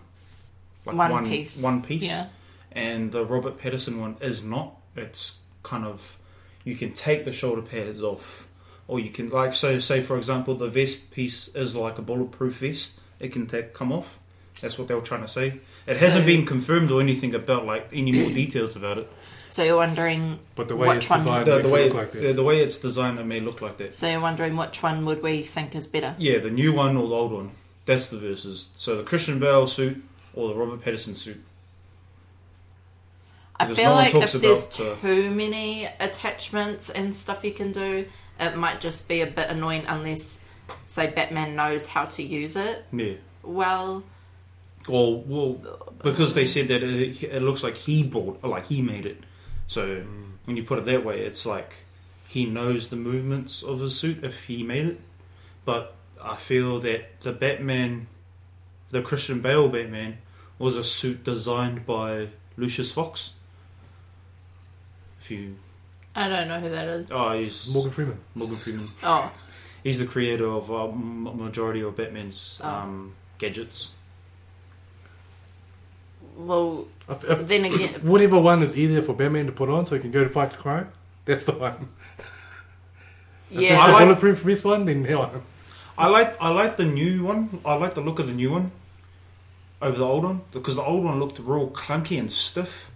[0.97, 1.63] Like one, piece.
[1.63, 2.03] one piece.
[2.03, 2.27] Yeah.
[2.73, 4.73] and the Robert Patterson one is not.
[4.97, 6.19] It's kind of
[6.65, 8.49] you can take the shoulder pads off,
[8.89, 12.55] or you can like so say for example the vest piece is like a bulletproof
[12.59, 12.93] vest.
[13.19, 14.19] It can take come off.
[14.61, 15.55] That's what they were trying to say.
[15.87, 19.11] It So- hasn't been confirmed or anything about like any more details about it.
[19.49, 22.13] So you're wondering But the way which it's designed The, the way it look like
[22.13, 22.37] the, that.
[22.37, 23.95] the way it's designed, it may look like that.
[23.97, 26.15] So you're wondering which one would we think is better?
[26.19, 27.51] Yeah, the new one or the old one.
[27.85, 28.69] That's the verses.
[28.77, 31.41] So the Christian Bale suit or the Robert Patterson suit.
[33.59, 37.53] I Because feel no like if there's about, uh, too many attachments and stuff you
[37.53, 38.07] can do,
[38.39, 40.43] it might just be a bit annoying unless,
[40.87, 43.15] say, Batman knows how to use it Yeah.
[43.43, 44.03] well.
[44.89, 45.61] Well, well,
[46.03, 49.19] because they said that it, it looks like he bought, or like he made it.
[49.69, 50.03] So
[50.47, 51.71] when you put it that way, it's like
[52.29, 55.01] he knows the movements of his suit if he made it.
[55.67, 58.07] But I feel that the Batman,
[58.91, 60.17] the Christian Bale Batman,
[60.59, 63.35] was a suit designed by Lucius Fox.
[65.23, 65.57] If you,
[66.17, 67.11] I don't know who that is.
[67.13, 68.19] oh, he's Morgan Freeman.
[68.35, 68.89] Morgan Freeman.
[69.03, 69.33] Oh,
[69.83, 72.69] He's the creator of a m- majority of Batman's Oh.
[72.69, 73.97] um, gadgets.
[76.37, 79.95] well, If, if then again, whatever one is easier for Batman to put on so
[79.95, 80.89] he can go to fight crime,
[81.25, 81.89] that's the one.
[83.53, 83.73] If yeah.
[83.73, 85.43] it's I the like- bulletproof vest one, then that one.
[85.99, 87.59] I like I like the new one.
[87.65, 88.71] I like the look of the new one
[89.83, 92.89] over the old one because the old one looked real clunky and stiff.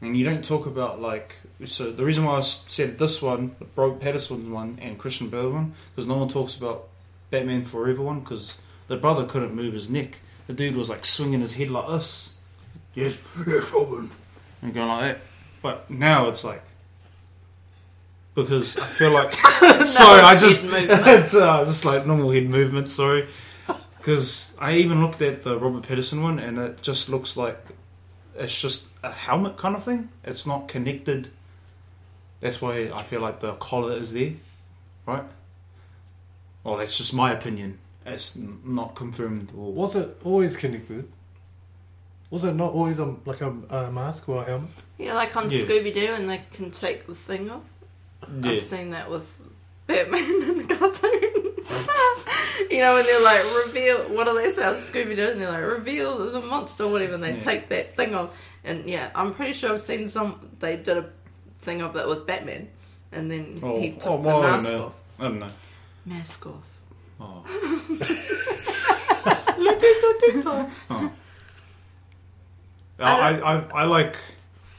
[0.00, 1.90] And you don't talk about like so.
[1.90, 5.72] The reason why I said this one, the Robert Patterson one, and Christian Bale one,
[5.90, 6.82] because no one talks about
[7.32, 10.18] Batman Forever one because the brother couldn't move his neck.
[10.46, 12.38] The dude was like swinging his head like this.
[12.94, 14.10] Yes, yes, Robin,
[14.62, 15.22] and going like that.
[15.62, 16.62] But now it's like
[18.34, 19.32] because I feel like
[19.86, 22.92] sorry, I just it's uh, just like normal head movements.
[22.92, 23.26] Sorry,
[24.08, 27.58] because I even looked at the Robert Patterson one, and it just looks like
[28.38, 30.08] it's just a helmet kind of thing.
[30.24, 31.28] It's not connected.
[32.40, 34.32] That's why I feel like the collar is there,
[35.04, 35.24] right?
[36.64, 37.76] Well, that's just my opinion.
[38.06, 39.50] It's n- not confirmed.
[39.54, 41.04] Or, Was it always connected?
[42.30, 44.70] Was it not always a, like a, a mask or a helmet?
[44.96, 45.58] yeah, like on Yeah.
[45.58, 47.74] Scooby Doo, and they can take the thing off.
[48.40, 48.52] yeah.
[48.52, 49.44] I've seen that with
[49.88, 51.10] Batman in the cartoon.
[52.70, 55.30] you know, when they're like reveal, what do they say on Scooby Doo?
[55.32, 57.14] And they're like reveal the monster, or whatever.
[57.14, 57.40] And they Yeah.
[57.40, 58.30] take that thing off,
[58.64, 60.48] and yeah, I'm pretty sure I've seen some.
[60.60, 62.68] They did a thing of that with Batman,
[63.12, 65.20] and then Oh, he took oh, the well, I mask off.
[65.20, 65.50] I don't know.
[66.06, 66.64] Mask off.
[67.20, 67.44] Oh.
[70.90, 71.12] Oh.
[73.00, 74.16] I, I, I like.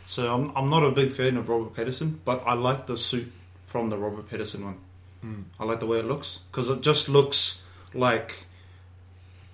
[0.06, 3.28] So I'm, I'm not a big fan of Robert Patterson, but I like the suit
[3.28, 4.76] from the Robert Pattinson one.
[5.22, 5.42] Hmm.
[5.60, 8.36] I like the way it looks because it just looks like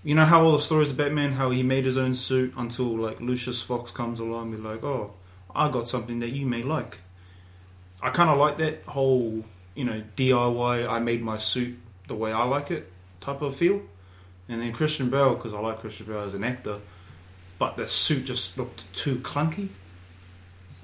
[0.03, 2.95] you know how all the stories of Batman, how he made his own suit until
[2.95, 5.15] like Lucius Fox comes along and be like, oh,
[5.53, 6.99] I got something that you may like.
[8.01, 10.87] I kind of like that whole you know DIY.
[10.87, 12.83] I made my suit the way I like it
[13.19, 13.81] type of feel.
[14.47, 16.77] And then Christian Bale because I like Christian Bale as an actor,
[17.57, 19.69] but the suit just looked too clunky.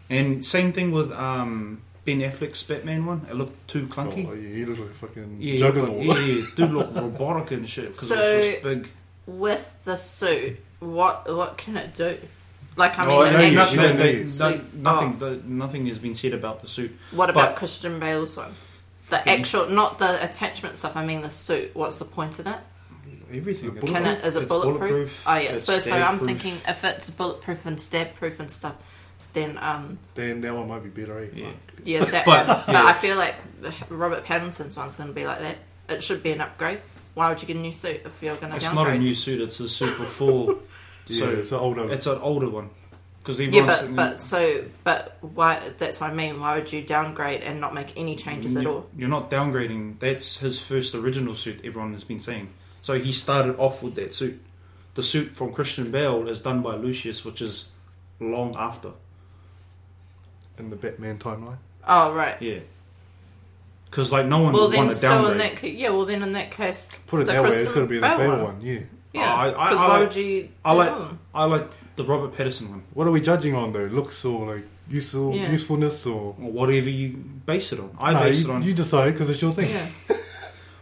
[0.09, 3.25] And same thing with um, Ben Affleck's Batman one.
[3.29, 4.27] It looked too clunky.
[4.27, 6.07] Oh, yeah, he looks like a fucking Yeah, juggernaut.
[6.07, 8.89] but- yeah, yeah, dude look robotic and shit because So- it's just big.
[9.27, 12.17] With the suit, what what can it do?
[12.75, 14.73] Like I mean, Oh, the I know you- actual nothing, don't they- no- suit.
[14.73, 15.29] nothing, Oh.
[15.29, 16.97] the, nothing has been said about the suit.
[17.11, 18.55] What about But- Christian Bale's one?
[19.09, 20.95] The actual, not the attachment stuff.
[20.95, 21.71] I mean the suit.
[21.75, 22.57] What's the point in it?
[23.33, 23.75] Everything.
[23.75, 24.25] The It's it bulletproof.
[24.25, 25.23] It's bulletproof?
[25.27, 25.49] Oh yeah.
[25.51, 28.75] it's So so I'm thinking if it's bulletproof and stab proof and stuff,
[29.33, 31.27] then um Then that one might be better, eh?
[31.33, 31.51] Yeah.
[31.83, 32.25] yeah that.
[32.25, 32.85] But, but yeah.
[32.85, 33.35] I feel like
[33.89, 35.57] Robert Pattinson's one's going to be like that.
[35.89, 36.79] It should be an upgrade.
[37.13, 38.87] Why would you get a new suit if you're going to It's downgrade?
[38.87, 39.41] not a new suit.
[39.41, 40.57] It's a suit before.
[41.07, 41.91] Yeah, so it's an older.
[41.91, 42.69] it's an older one
[43.19, 45.59] because Yeah, everyone's but but so but why?
[45.77, 46.39] That's what I mean.
[46.39, 48.87] Why would you downgrade and not make any changes at all?
[48.95, 49.99] You're not downgrading.
[49.99, 51.61] That's his first original suit.
[51.65, 52.49] Everyone has been saying.
[52.81, 54.41] So he started off with that suit.
[54.95, 57.69] The suit from Christian Bale is done by Lucius, which is
[58.19, 58.91] long after.
[60.61, 61.57] In the Batman timeline.
[61.87, 62.39] Oh right.
[62.41, 62.59] Yeah.
[63.89, 65.39] Because like no one Well would then, want to still in downgrade.
[65.51, 65.89] that ca- yeah.
[65.89, 67.95] Well then, in that case, Put it the that way, it's Christian going to be
[67.97, 68.43] the Bale Bale one.
[68.55, 68.61] one.
[68.61, 68.79] Yeah.
[69.13, 69.33] yeah.
[69.35, 70.49] I- I- Because I why like- would you?
[70.63, 71.19] I do like them?
[71.33, 73.85] I like the Robert Pattinson one, What are we judging on though?
[73.85, 75.51] Looks or like useful, Yeah.
[75.51, 76.35] usefulness or?
[76.41, 77.89] or whatever you base it on.
[77.99, 78.63] I No, base you, it on.
[78.63, 79.69] you decide because it's your thing.
[79.71, 79.87] Yeah.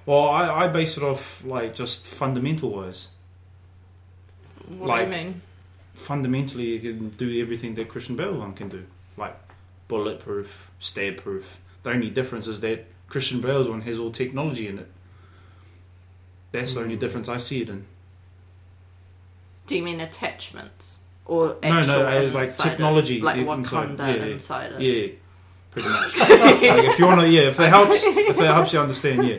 [0.05, 3.07] well, I, I base it off like just fundamental wise.
[4.67, 5.41] What Like- do you mean?
[5.95, 8.83] Fundamentally, you can do everything that Christian Bale one can do,
[9.17, 9.35] like
[9.89, 11.59] bulletproof, stab proof.
[11.83, 14.87] The only difference is that Christian Bale's one has all technology in it.
[16.53, 17.01] That's the only Hmm.
[17.01, 17.85] difference I see it in.
[19.67, 22.69] Do you mean attachments or No, actual no, it's like inside it?
[22.71, 24.25] technology like inside- Wakanda yeah, yeah.
[24.31, 24.81] inside it?
[24.81, 25.07] Yeah,
[25.71, 26.17] pretty much.
[26.19, 26.29] like
[26.85, 29.37] if you want to, yeah, if it helps, if it helps you understand, yeah.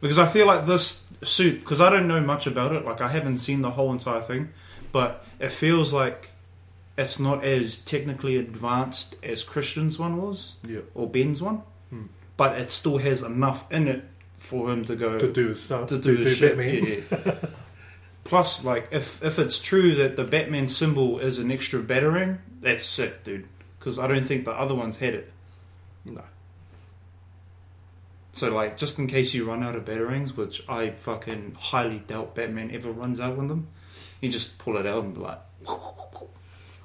[0.00, 2.84] Because I feel like this suit, because I don't know much about it.
[2.86, 4.48] Like I haven't seen the whole entire thing,
[4.92, 6.29] but it feels like
[6.98, 10.80] it's not as technically advanced as Christian's one was Yeah.
[10.94, 12.06] or Ben's one, Hmm.
[12.36, 14.04] but it still has enough in it
[14.38, 15.88] for him to go To do his stuff.
[15.88, 16.56] to To, do, do, shit.
[16.56, 16.84] Batman.
[16.84, 17.48] Yeah, yeah.
[18.24, 22.84] Plus, like, if if it's true that the Batman symbol is an extra battering, that's
[22.84, 23.44] sick, dude.
[23.78, 25.32] Because I don't think the other ones had it.
[26.04, 26.22] No.
[28.32, 32.34] So, like, just in case you run out of batterings, which I fucking highly doubt
[32.36, 33.64] Batman ever runs out with them,
[34.20, 35.38] you just pull it out and be like,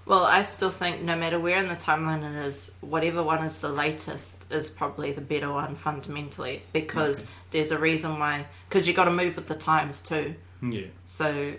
[0.07, 3.61] Well, I still think no matter where in the timeline it is, whatever one is
[3.61, 8.45] the latest is probably the better one fundamentally because there's a reason why.
[8.69, 10.35] Because you got to move with the times too.
[10.61, 10.85] yeah.
[11.05, 11.53] So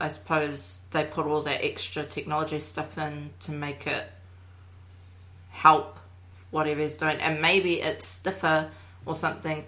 [0.00, 4.10] I suppose they put all that extra technology stuff in to make it
[5.52, 5.96] help
[6.50, 7.18] whatever he's doing.
[7.20, 8.68] And maybe it's stiffer
[9.06, 9.64] or something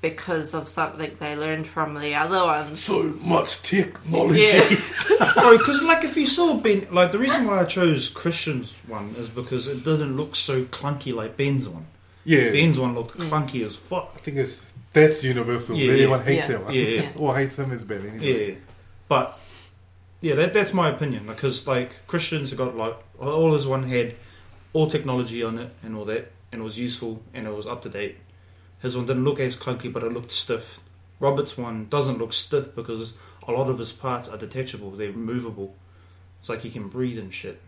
[0.00, 2.80] because of something they learned from the other ones.
[2.80, 4.42] So much technology.
[4.42, 4.60] yeah.
[5.34, 9.06] Bro, because, like, if you saw Ben, like, the reason why I chose Christian's one
[9.16, 11.84] is because it didn't look so clunky like Ben's one.
[12.24, 12.50] Yeah.
[12.52, 14.10] Ben's one looked clunky as fuck.
[14.14, 14.60] I think it's
[14.92, 15.76] that's universal.
[15.76, 16.24] Yeah, Everyone yeah.
[16.24, 16.56] hates Yeah.
[16.56, 16.74] that one.
[16.74, 17.00] Yeah, yeah.
[17.02, 17.08] Yeah.
[17.16, 18.50] Or hates him as bad anyway.
[18.50, 18.54] Yeah,
[19.08, 19.38] but
[20.20, 21.26] yeah, that, that's my opinion.
[21.26, 24.14] Because like Christians have got like all his one had
[24.72, 27.82] all technology on it and all that, and it was useful and it was up
[27.82, 28.16] to date.
[28.82, 30.78] His one didn't look as clunky, but it looked stiff.
[31.20, 35.74] Robert's one doesn't look stiff because a lot of his parts are detachable; they're movable.
[36.38, 37.58] It's like he can breathe and shit.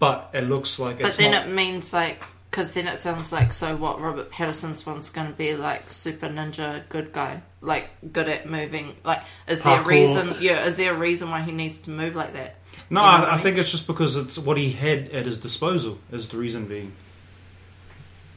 [0.00, 1.46] But it looks like But it's then not.
[1.46, 5.36] it means like, because then it sounds like, so what Robert Patterson's one's going to
[5.38, 8.94] be like super ninja good guy, like good at moving.
[9.04, 10.34] Like, is there a reason?
[10.40, 12.56] Yeah, is there a reason why he needs to move like that?
[12.90, 13.42] no, you know I I mean?
[13.42, 15.92] think it's just because it's what he had at his disposal.
[16.12, 16.90] Is the reason being.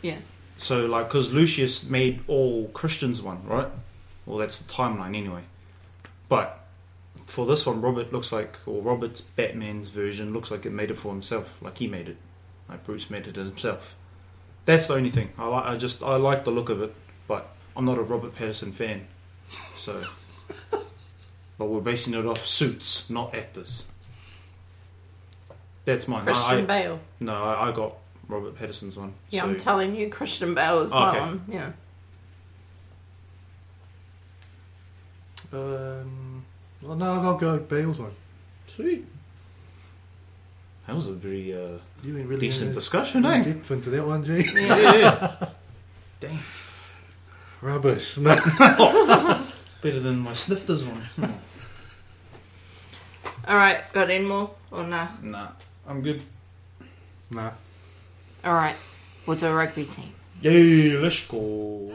[0.02, 0.18] Yeah.
[0.58, 3.68] So, like, because Lucius made all Christians one, right?
[4.26, 5.42] Well, that's the timeline anyway.
[6.30, 6.48] But
[7.28, 10.96] for this one, Robert looks like, or Robert's Batman's version looks like it made it
[10.96, 12.18] for himself, like he made it,
[12.70, 13.94] like Bruce made it himself.
[14.66, 15.30] That's the only thing.
[15.38, 15.66] I like.
[15.66, 16.92] I just I like the look of it,
[17.30, 19.00] but I'm not a Robert Patterson fan.
[19.78, 20.04] So,
[21.58, 23.86] but we're basing it off suits, not actors.
[25.86, 26.26] That's mine.
[26.26, 27.00] Christian I, I, Bale.
[27.22, 27.94] no, I, I got
[28.30, 29.14] Robert Patterson's one.
[29.30, 31.20] Yeah, so- I'm telling you, Christian Bale is Okay.
[31.20, 31.40] my one.
[31.48, 31.72] Yeah.
[35.54, 36.44] Um,
[36.84, 38.12] well, no, I'll go Bale's one.
[38.68, 39.04] Sweet.
[40.88, 43.44] That was a very uh, You ain't really decent discussion, no eh?
[43.44, 44.44] depth into that one, Jay.
[44.54, 44.94] Yeah.
[44.96, 45.36] yeah.
[46.20, 46.40] Dang.
[47.62, 48.18] Rubbish.
[48.18, 48.36] No.
[49.84, 51.32] Better than my snifters one.
[53.48, 55.08] Alright, got any more or nah?
[55.24, 55.48] nah,
[55.90, 56.22] I'm good.
[57.32, 57.52] nah.
[58.46, 58.76] Alright,
[59.26, 60.10] we'll do a rugby team.
[60.42, 61.92] Yay, let's go.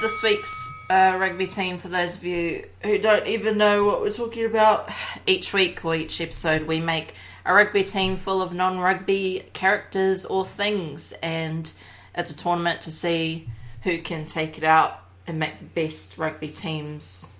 [0.00, 4.12] This week's uh, rugby team, for those of you who don't even know what we're
[4.12, 4.88] talking about,
[5.26, 10.24] each week or each episode we make a rugby team full of non rugby characters
[10.24, 11.72] or things, and
[12.16, 13.44] it's a tournament to see
[13.82, 14.92] who can take it out
[15.26, 17.32] and make the best rugby teams.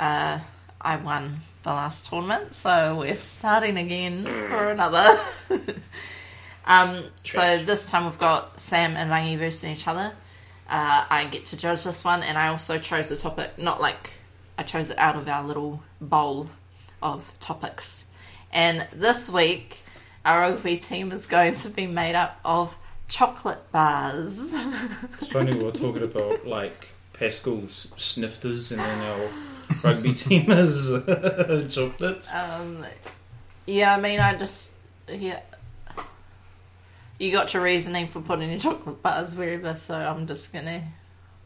[0.00, 0.38] Uh,
[0.80, 5.18] I won the last tournament, so we're starting again for another.
[6.66, 10.12] um, so this time we've got Sam and Rangi versus each other.
[10.68, 14.10] Uh, I get to judge this one, and I also chose the topic, not like
[14.58, 16.48] I chose it out of our little bowl
[17.02, 18.22] of topics.
[18.52, 19.78] And this week,
[20.24, 22.76] our rugby team is going to be made up of
[23.08, 24.52] chocolate bars.
[25.14, 29.28] It's funny we we're talking about like Pascall's snifters and then our
[29.82, 30.88] rugby team is
[31.74, 32.32] chocolates.
[32.34, 32.84] um,
[33.66, 35.40] yeah, I mean, I just yeah.
[37.18, 40.82] You got your reasoning for putting your chocolate bars wherever, so I'm just gonna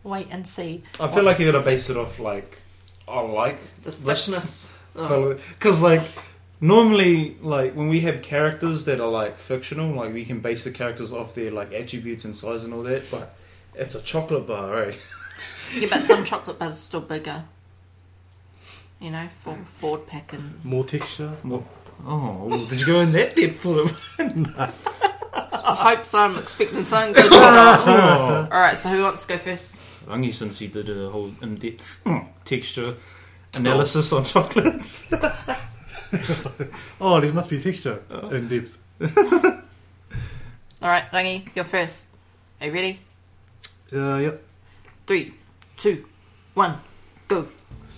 [0.05, 2.59] wait and see I feel like you gotta base it off like
[3.09, 4.75] I like the thickness.
[4.97, 6.03] of- because like
[6.63, 10.71] normally like when we have characters that are like fictional, like we can base the
[10.73, 13.23] characters off their like attributes and size and all that, but
[13.81, 15.09] it's a chocolate bar, right?
[15.77, 17.45] Yeah, but some chocolate bars are still bigger.
[19.01, 21.33] You know, for Ford pack and More texture.
[21.45, 21.63] Well,
[22.07, 24.47] oh, did you go in that depth for them?
[24.59, 26.19] I hope so.
[26.19, 27.31] I'm expecting something good.
[27.33, 28.49] oh.
[28.51, 30.07] All right, so who wants to go first?
[30.09, 32.93] Rangi since he did a whole in-depth texture
[33.59, 35.09] analysis on chocolates.
[37.01, 38.99] Oh, there must be texture in depth.
[40.83, 42.17] All right, Rangi, you're first.
[42.63, 42.99] Are you ready?
[43.95, 44.35] Uh, yep.
[45.07, 45.31] Three,
[45.77, 46.05] two,
[46.55, 46.75] one,
[47.29, 47.43] go.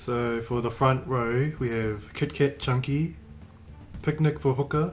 [0.01, 3.17] So for the front row, we have Kit Kat Chunky,
[4.03, 4.91] Picnic for Hooker,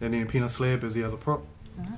[0.00, 1.40] and then Peanut Slab is the other prop.
[1.40, 1.96] Uh-huh.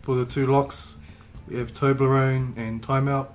[0.00, 1.14] For the two locks,
[1.50, 3.28] we have Toblerone and Timeout.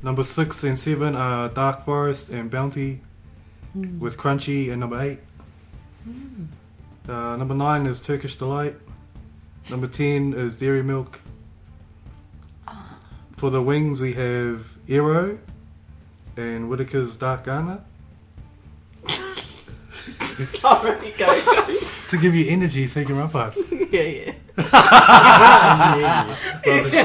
[0.04, 2.94] number six and seven are Dark Forest and Bounty,
[3.74, 4.00] hmm.
[4.00, 5.20] with Crunchy and number eight.
[6.02, 7.08] Hmm.
[7.08, 8.74] Uh, number nine is Turkish Delight.
[9.70, 11.20] Number ten is Dairy Milk.
[12.66, 12.98] Ah.
[13.36, 15.38] For the wings, we have Aero
[16.36, 17.82] and Whittaker's Dark Ghana.
[20.38, 21.78] Sorry, go, go.
[22.08, 23.58] To give you energy so you can run fast.
[23.90, 24.02] yeah,
[24.58, 24.68] yeah.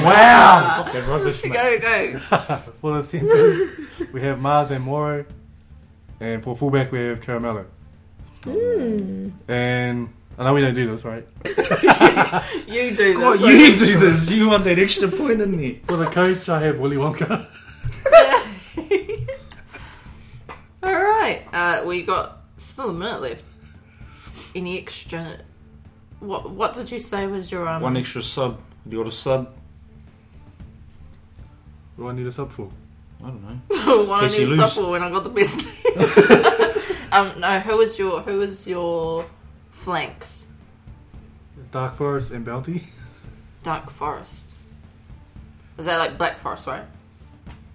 [0.04, 0.84] wow!
[0.86, 1.54] Fucking rubbish, mate.
[1.54, 2.20] Go, go.
[2.20, 3.70] For the centers,
[4.14, 5.26] we have Mars and Moro.
[6.20, 7.66] And for fullback, we have Caramello.
[8.44, 9.30] Hmm.
[9.48, 11.26] And I know we don't do this, right?
[12.68, 13.82] You do What this.
[13.82, 14.30] you do this?
[14.32, 15.76] You want that extra point in there?
[15.88, 17.48] For the coach, I have Willy Wonka.
[20.84, 21.48] All right.
[21.54, 23.46] Uh, we got still a minute left.
[24.56, 25.38] Any extra?
[26.20, 27.82] What What did you say was your um?
[27.82, 28.60] One extra sub.
[28.86, 29.54] You got a sub?
[31.96, 32.70] What do I need a sub for?
[33.24, 34.04] I don't know.
[34.06, 34.58] one I need you need lose.
[34.58, 35.68] supple when I got the best.
[37.12, 37.60] um, no.
[37.60, 39.26] Who was your Who was your
[39.72, 40.48] flanks?
[41.72, 42.84] Dark Forest and Bounty.
[43.64, 44.54] Dark Forest.
[45.78, 46.84] Is that like Black Forest, right?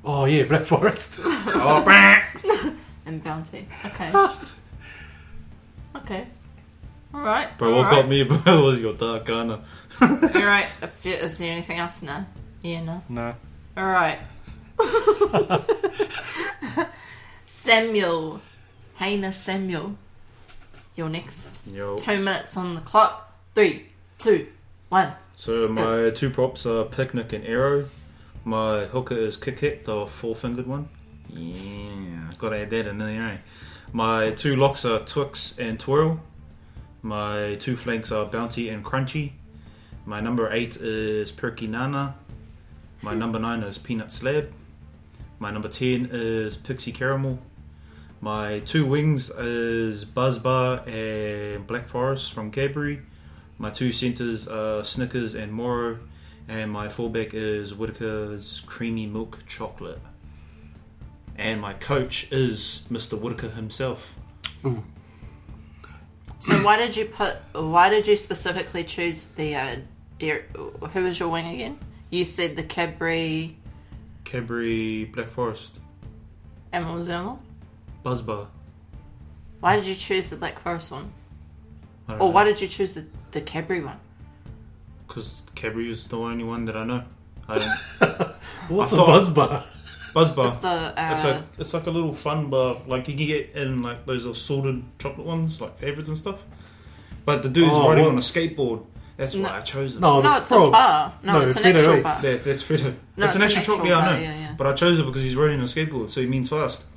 [0.04, 1.18] Oh, yeah, Black Forest.
[1.24, 2.72] oh, bah.
[3.06, 3.68] And Bounty.
[3.84, 4.10] Okay.
[5.96, 6.26] okay.
[7.14, 7.56] All right.
[7.56, 8.02] Bro, all what right.
[8.02, 9.62] got me bro was your dark Ghana.
[10.00, 10.66] All right.
[10.82, 12.02] If is there anything else?
[12.02, 12.24] No.
[12.62, 12.82] Yeah.
[12.82, 13.02] No.
[13.08, 13.34] No.
[13.76, 14.18] All right.
[17.46, 18.40] Samuel.
[19.00, 19.96] Hayna Samuel.
[20.96, 21.62] You're next.
[21.66, 21.96] Yo.
[21.96, 23.32] Two minutes on the clock.
[23.54, 23.86] Three,
[24.18, 24.48] two,
[24.88, 25.12] one.
[25.36, 27.86] So my two props are Picnic and Aero.
[28.44, 30.88] My hooker is Kit Kat, the four-fingered one.
[31.28, 33.36] Yeah, gotta add that in there, eh?
[33.92, 36.20] My two locks are Twix and Twirl.
[37.02, 39.32] My two flanks are Bounty and Crunchy.
[40.04, 42.14] My number eight is Perky Nana.
[43.02, 44.52] My number nine is Peanut Slab.
[45.38, 47.38] My number ten is Pixie Caramel.
[48.20, 53.02] My two wings is Buzzbar and Black Forest from Cadbury.
[53.58, 55.98] My two centres are Snickers and Moro,
[56.48, 60.00] and my fullback is Whittaker's Creamy Milk Chocolate.
[61.38, 63.18] And my coach is Mr.
[63.20, 64.14] Whittaker himself.
[66.38, 67.36] So why did you put?
[67.52, 69.54] Why did you specifically choose the?
[69.54, 69.76] Uh,
[70.18, 70.46] deer,
[70.92, 71.78] who was your wing again?
[72.10, 73.56] You said the Cadbury
[74.24, 75.72] Cadbury Black Forest.
[76.72, 77.38] and what was the other one?
[78.02, 78.46] Buzzbar.
[79.60, 81.12] Why did you choose the Black Forest one?
[82.08, 82.26] Or know.
[82.28, 83.98] why did you choose the, the Cadbury one?
[85.06, 87.02] Because Cadbury is the only one that I know.
[87.48, 87.58] I
[88.00, 88.28] don't.
[88.68, 89.64] What's I a thought- buzz bar?
[90.16, 90.46] Buzz bar.
[90.46, 93.50] Just the uh, It's like it's like a little fun bar, like you can get
[93.54, 96.42] in like those little sorted chocolate ones, like favorites and stuff.
[97.26, 98.84] But the dude's Oh, riding what- on a skateboard.
[99.18, 99.42] That's No.
[99.48, 100.00] why I chose it.
[100.00, 100.68] No, no, it's frog.
[100.68, 101.12] a bar.
[101.22, 102.22] No, No, it's an Freddo, actual bar.
[102.22, 102.82] That's that's Freddo.
[102.84, 104.20] No, it's, an it's an extra chocolate, actual yeah, I bar, know.
[104.22, 104.54] yeah, yeah.
[104.56, 106.86] But I chose it because he's riding on a skateboard, so he means fast.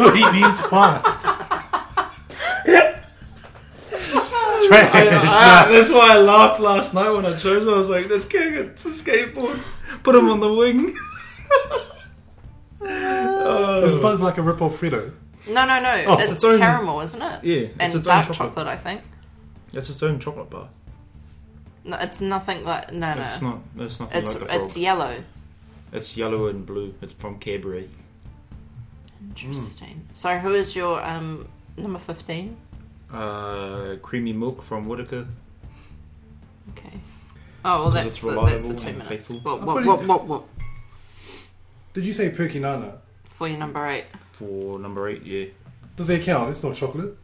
[0.00, 1.20] So he means fast.
[3.90, 4.90] Trash.
[4.92, 7.70] Ah, that's why I laughed last night when I chose it.
[7.70, 9.60] I was like, "That's getting it to skateboard.
[10.02, 10.96] Put him on the wing."
[12.82, 13.82] Oh.
[13.84, 15.12] Is Buzz like a rip-off Freddo?
[15.48, 16.04] No, no, no.
[16.06, 17.44] Oh, it's its own- caramel, isn't it?
[17.44, 18.48] Yeah, it's and its own dark chocolate.
[18.50, 18.66] chocolate.
[18.66, 19.02] I think.
[19.72, 20.68] It's its own chocolate bar.
[21.84, 23.22] No, it's nothing like no, no.
[23.22, 23.58] It's not.
[23.78, 24.60] It's nothing It's like a frog.
[24.62, 25.24] it's yellow.
[25.92, 26.94] It's yellow and blue.
[27.00, 27.88] It's from Cadbury.
[29.28, 30.06] Interesting.
[30.12, 32.56] So, who is your um number fifteen?
[33.12, 35.26] Uh, creamy milk from Whittaker.
[36.70, 37.00] Okay.
[37.64, 39.08] Oh well, 'Cause that's it's the, that's the two minutes.
[39.08, 39.38] faithful.
[39.40, 40.42] What, what, what, what, what?
[41.92, 42.98] Did you say Perky Nana?
[43.24, 44.04] For your number eight.
[44.32, 45.46] For number eight, yeah.
[45.96, 46.50] Does that count?
[46.50, 47.16] It's not chocolate.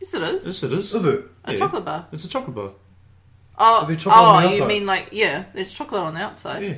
[0.00, 0.46] Yes, it is.
[0.46, 0.94] Yes, it is.
[0.94, 1.24] Is it?
[1.44, 1.58] A Yeah.
[1.58, 2.06] chocolate bar.
[2.12, 2.70] It's a chocolate bar.
[3.58, 4.68] Oh, Is it chocolate oh, on the you outside?
[4.68, 5.44] mean like yeah?
[5.54, 6.62] There's chocolate on the outside.
[6.62, 6.74] Yeah.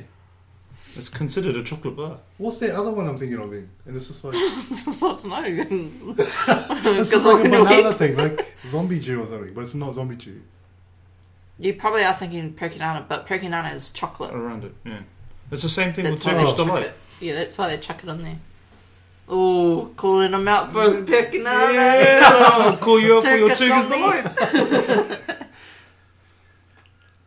[0.95, 2.19] It's considered a chocolate bar.
[2.37, 3.69] What's that other one I'm thinking of then?
[3.85, 6.15] And it's just like I don't know.
[6.17, 10.15] it's just like a banana thing, like zombie chew or something, but it's not zombie
[10.15, 10.41] chew.
[11.57, 14.33] You probably are thinking Perky Nana, but Perky Nana is chocolate.
[14.33, 15.01] Around it, yeah.
[15.51, 16.83] It's the same thing That's with why Turkish Delight.
[16.83, 16.93] it.
[17.19, 18.37] Yeah, that's why they chuck it on there.
[19.27, 21.73] Oh, calling him out for his Perky Nana.
[21.73, 23.89] Yeah, I'll call you up for your Turkish Turkish.
[23.89, 24.25] Delight.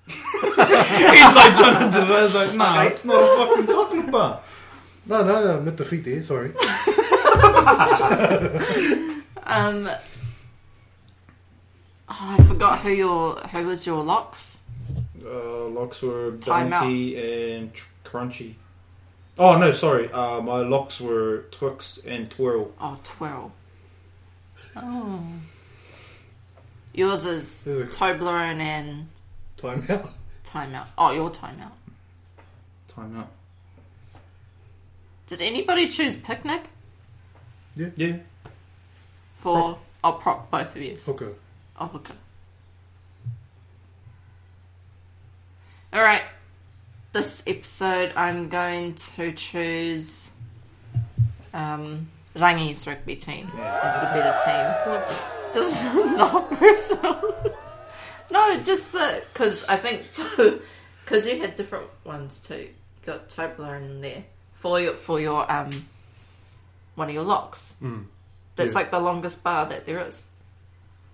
[0.07, 2.07] He's like trying to do.
[2.15, 2.89] He's like, nah, Okay.
[2.93, 4.41] it's not a fucking chocolate bar.
[5.07, 6.23] No, no, no, met the feet there.
[6.23, 6.53] Sorry.
[9.45, 9.89] Um,
[12.09, 14.61] oh, I forgot who your who was your locks.
[15.23, 17.17] Uh, locks were Time Bounty
[17.57, 18.55] and tr- Crunchy.
[19.39, 20.13] Oh no, sorry.
[20.13, 22.71] Uh, my locks were Twix and Twirl.
[22.81, 23.53] Oh, twirl.
[24.77, 25.25] Oh.
[26.93, 29.09] Yours is Is it- Toblerone and
[29.57, 30.11] Time out.
[30.45, 30.89] Timeout.
[30.99, 31.73] Oh, your Timeout.
[32.89, 33.31] Time out.
[35.29, 36.65] Did anybody choose Picnic
[37.77, 37.89] Yeah.
[37.97, 38.17] Yeah.
[39.35, 39.79] for?
[40.05, 40.99] I'll prop both of you.
[41.09, 41.29] Okay.
[41.81, 42.15] Oh, okay.
[45.93, 46.23] All right.
[47.13, 50.33] This episode, I'm going to choose
[51.53, 55.53] um, Rangi's rugby team as the better team.
[55.53, 57.55] This is not personal.
[58.31, 60.05] no, just the because I think
[61.05, 62.55] because you had different ones too.
[62.71, 65.85] You got Toblerone in there for your for your um
[66.95, 67.77] one of your locks.
[67.83, 68.07] Mm.
[68.57, 68.79] That's Yeah.
[68.79, 70.25] like the longest bar that there is.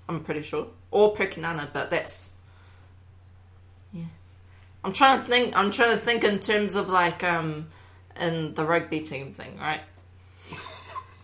[0.09, 0.69] I'm pretty sure.
[0.93, 2.38] Or Perky Nana, but that's yeah.
[4.89, 7.67] I'm trying to think I'm trying to think in terms of like um
[8.19, 9.81] in the rugby team thing, right?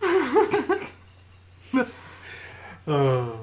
[2.87, 3.39] Oh.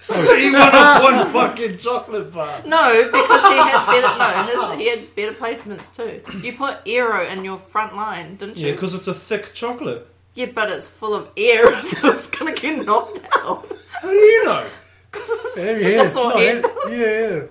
[0.00, 2.62] So you went off one fucking chocolate bar.
[2.64, 6.22] No, because he had better no, his, he had better placements too.
[6.46, 8.68] You put aero in your front line, didn't you?
[8.68, 10.06] Yeah, because it's a thick chocolate.
[10.34, 13.66] Yeah, but it's full of air, so it's gonna get knocked out.
[14.00, 14.68] How do you know?
[15.56, 16.02] Yeah, yeah.
[16.04, 17.42] That's what No, Ed yeah, yeah, yeah.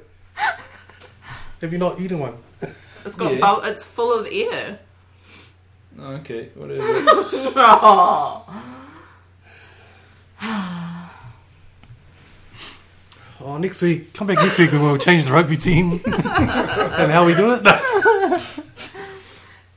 [1.64, 2.36] Have you not eaten one?
[3.06, 3.40] It's got Yeah.
[3.40, 4.80] bul- it's full of air.
[5.98, 6.84] Okay, whatever.
[7.56, 8.44] Oh.
[13.46, 14.14] Oh, next week.
[14.14, 16.00] Come back next week and we'll change the rugby team.
[16.06, 17.68] and how we do it?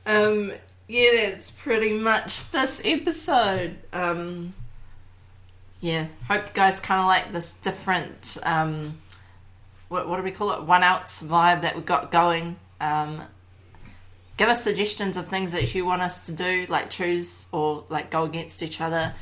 [0.05, 0.53] Um,
[0.87, 3.75] yeah, that's pretty much this episode.
[3.91, 4.53] Um,
[5.81, 8.99] yeah, hope you guys kind of like this different, um,
[9.89, 10.63] what, what do we call it?
[10.63, 12.57] One outs vibe that we got going.
[12.79, 13.21] Um,
[14.37, 18.09] give us suggestions of things that you want us to do, like choose or like
[18.09, 19.13] go against each other.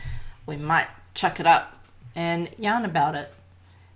[0.45, 1.85] We might chuck it up
[2.15, 3.33] and yarn about it.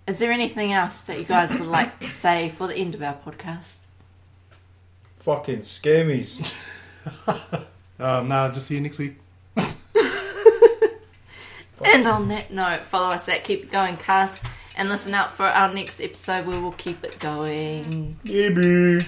[0.07, 3.03] Is there anything else that you guys would like to say for the end of
[3.03, 3.77] our podcast?
[5.19, 6.65] fucking scammies.
[8.01, 9.15] Um, nah, just see you next week.
[11.85, 14.45] And on that note, follow us at Keep Going Cast
[14.79, 18.17] and listen out for our next episode where we'll keep it going.
[18.23, 19.05] Maybe.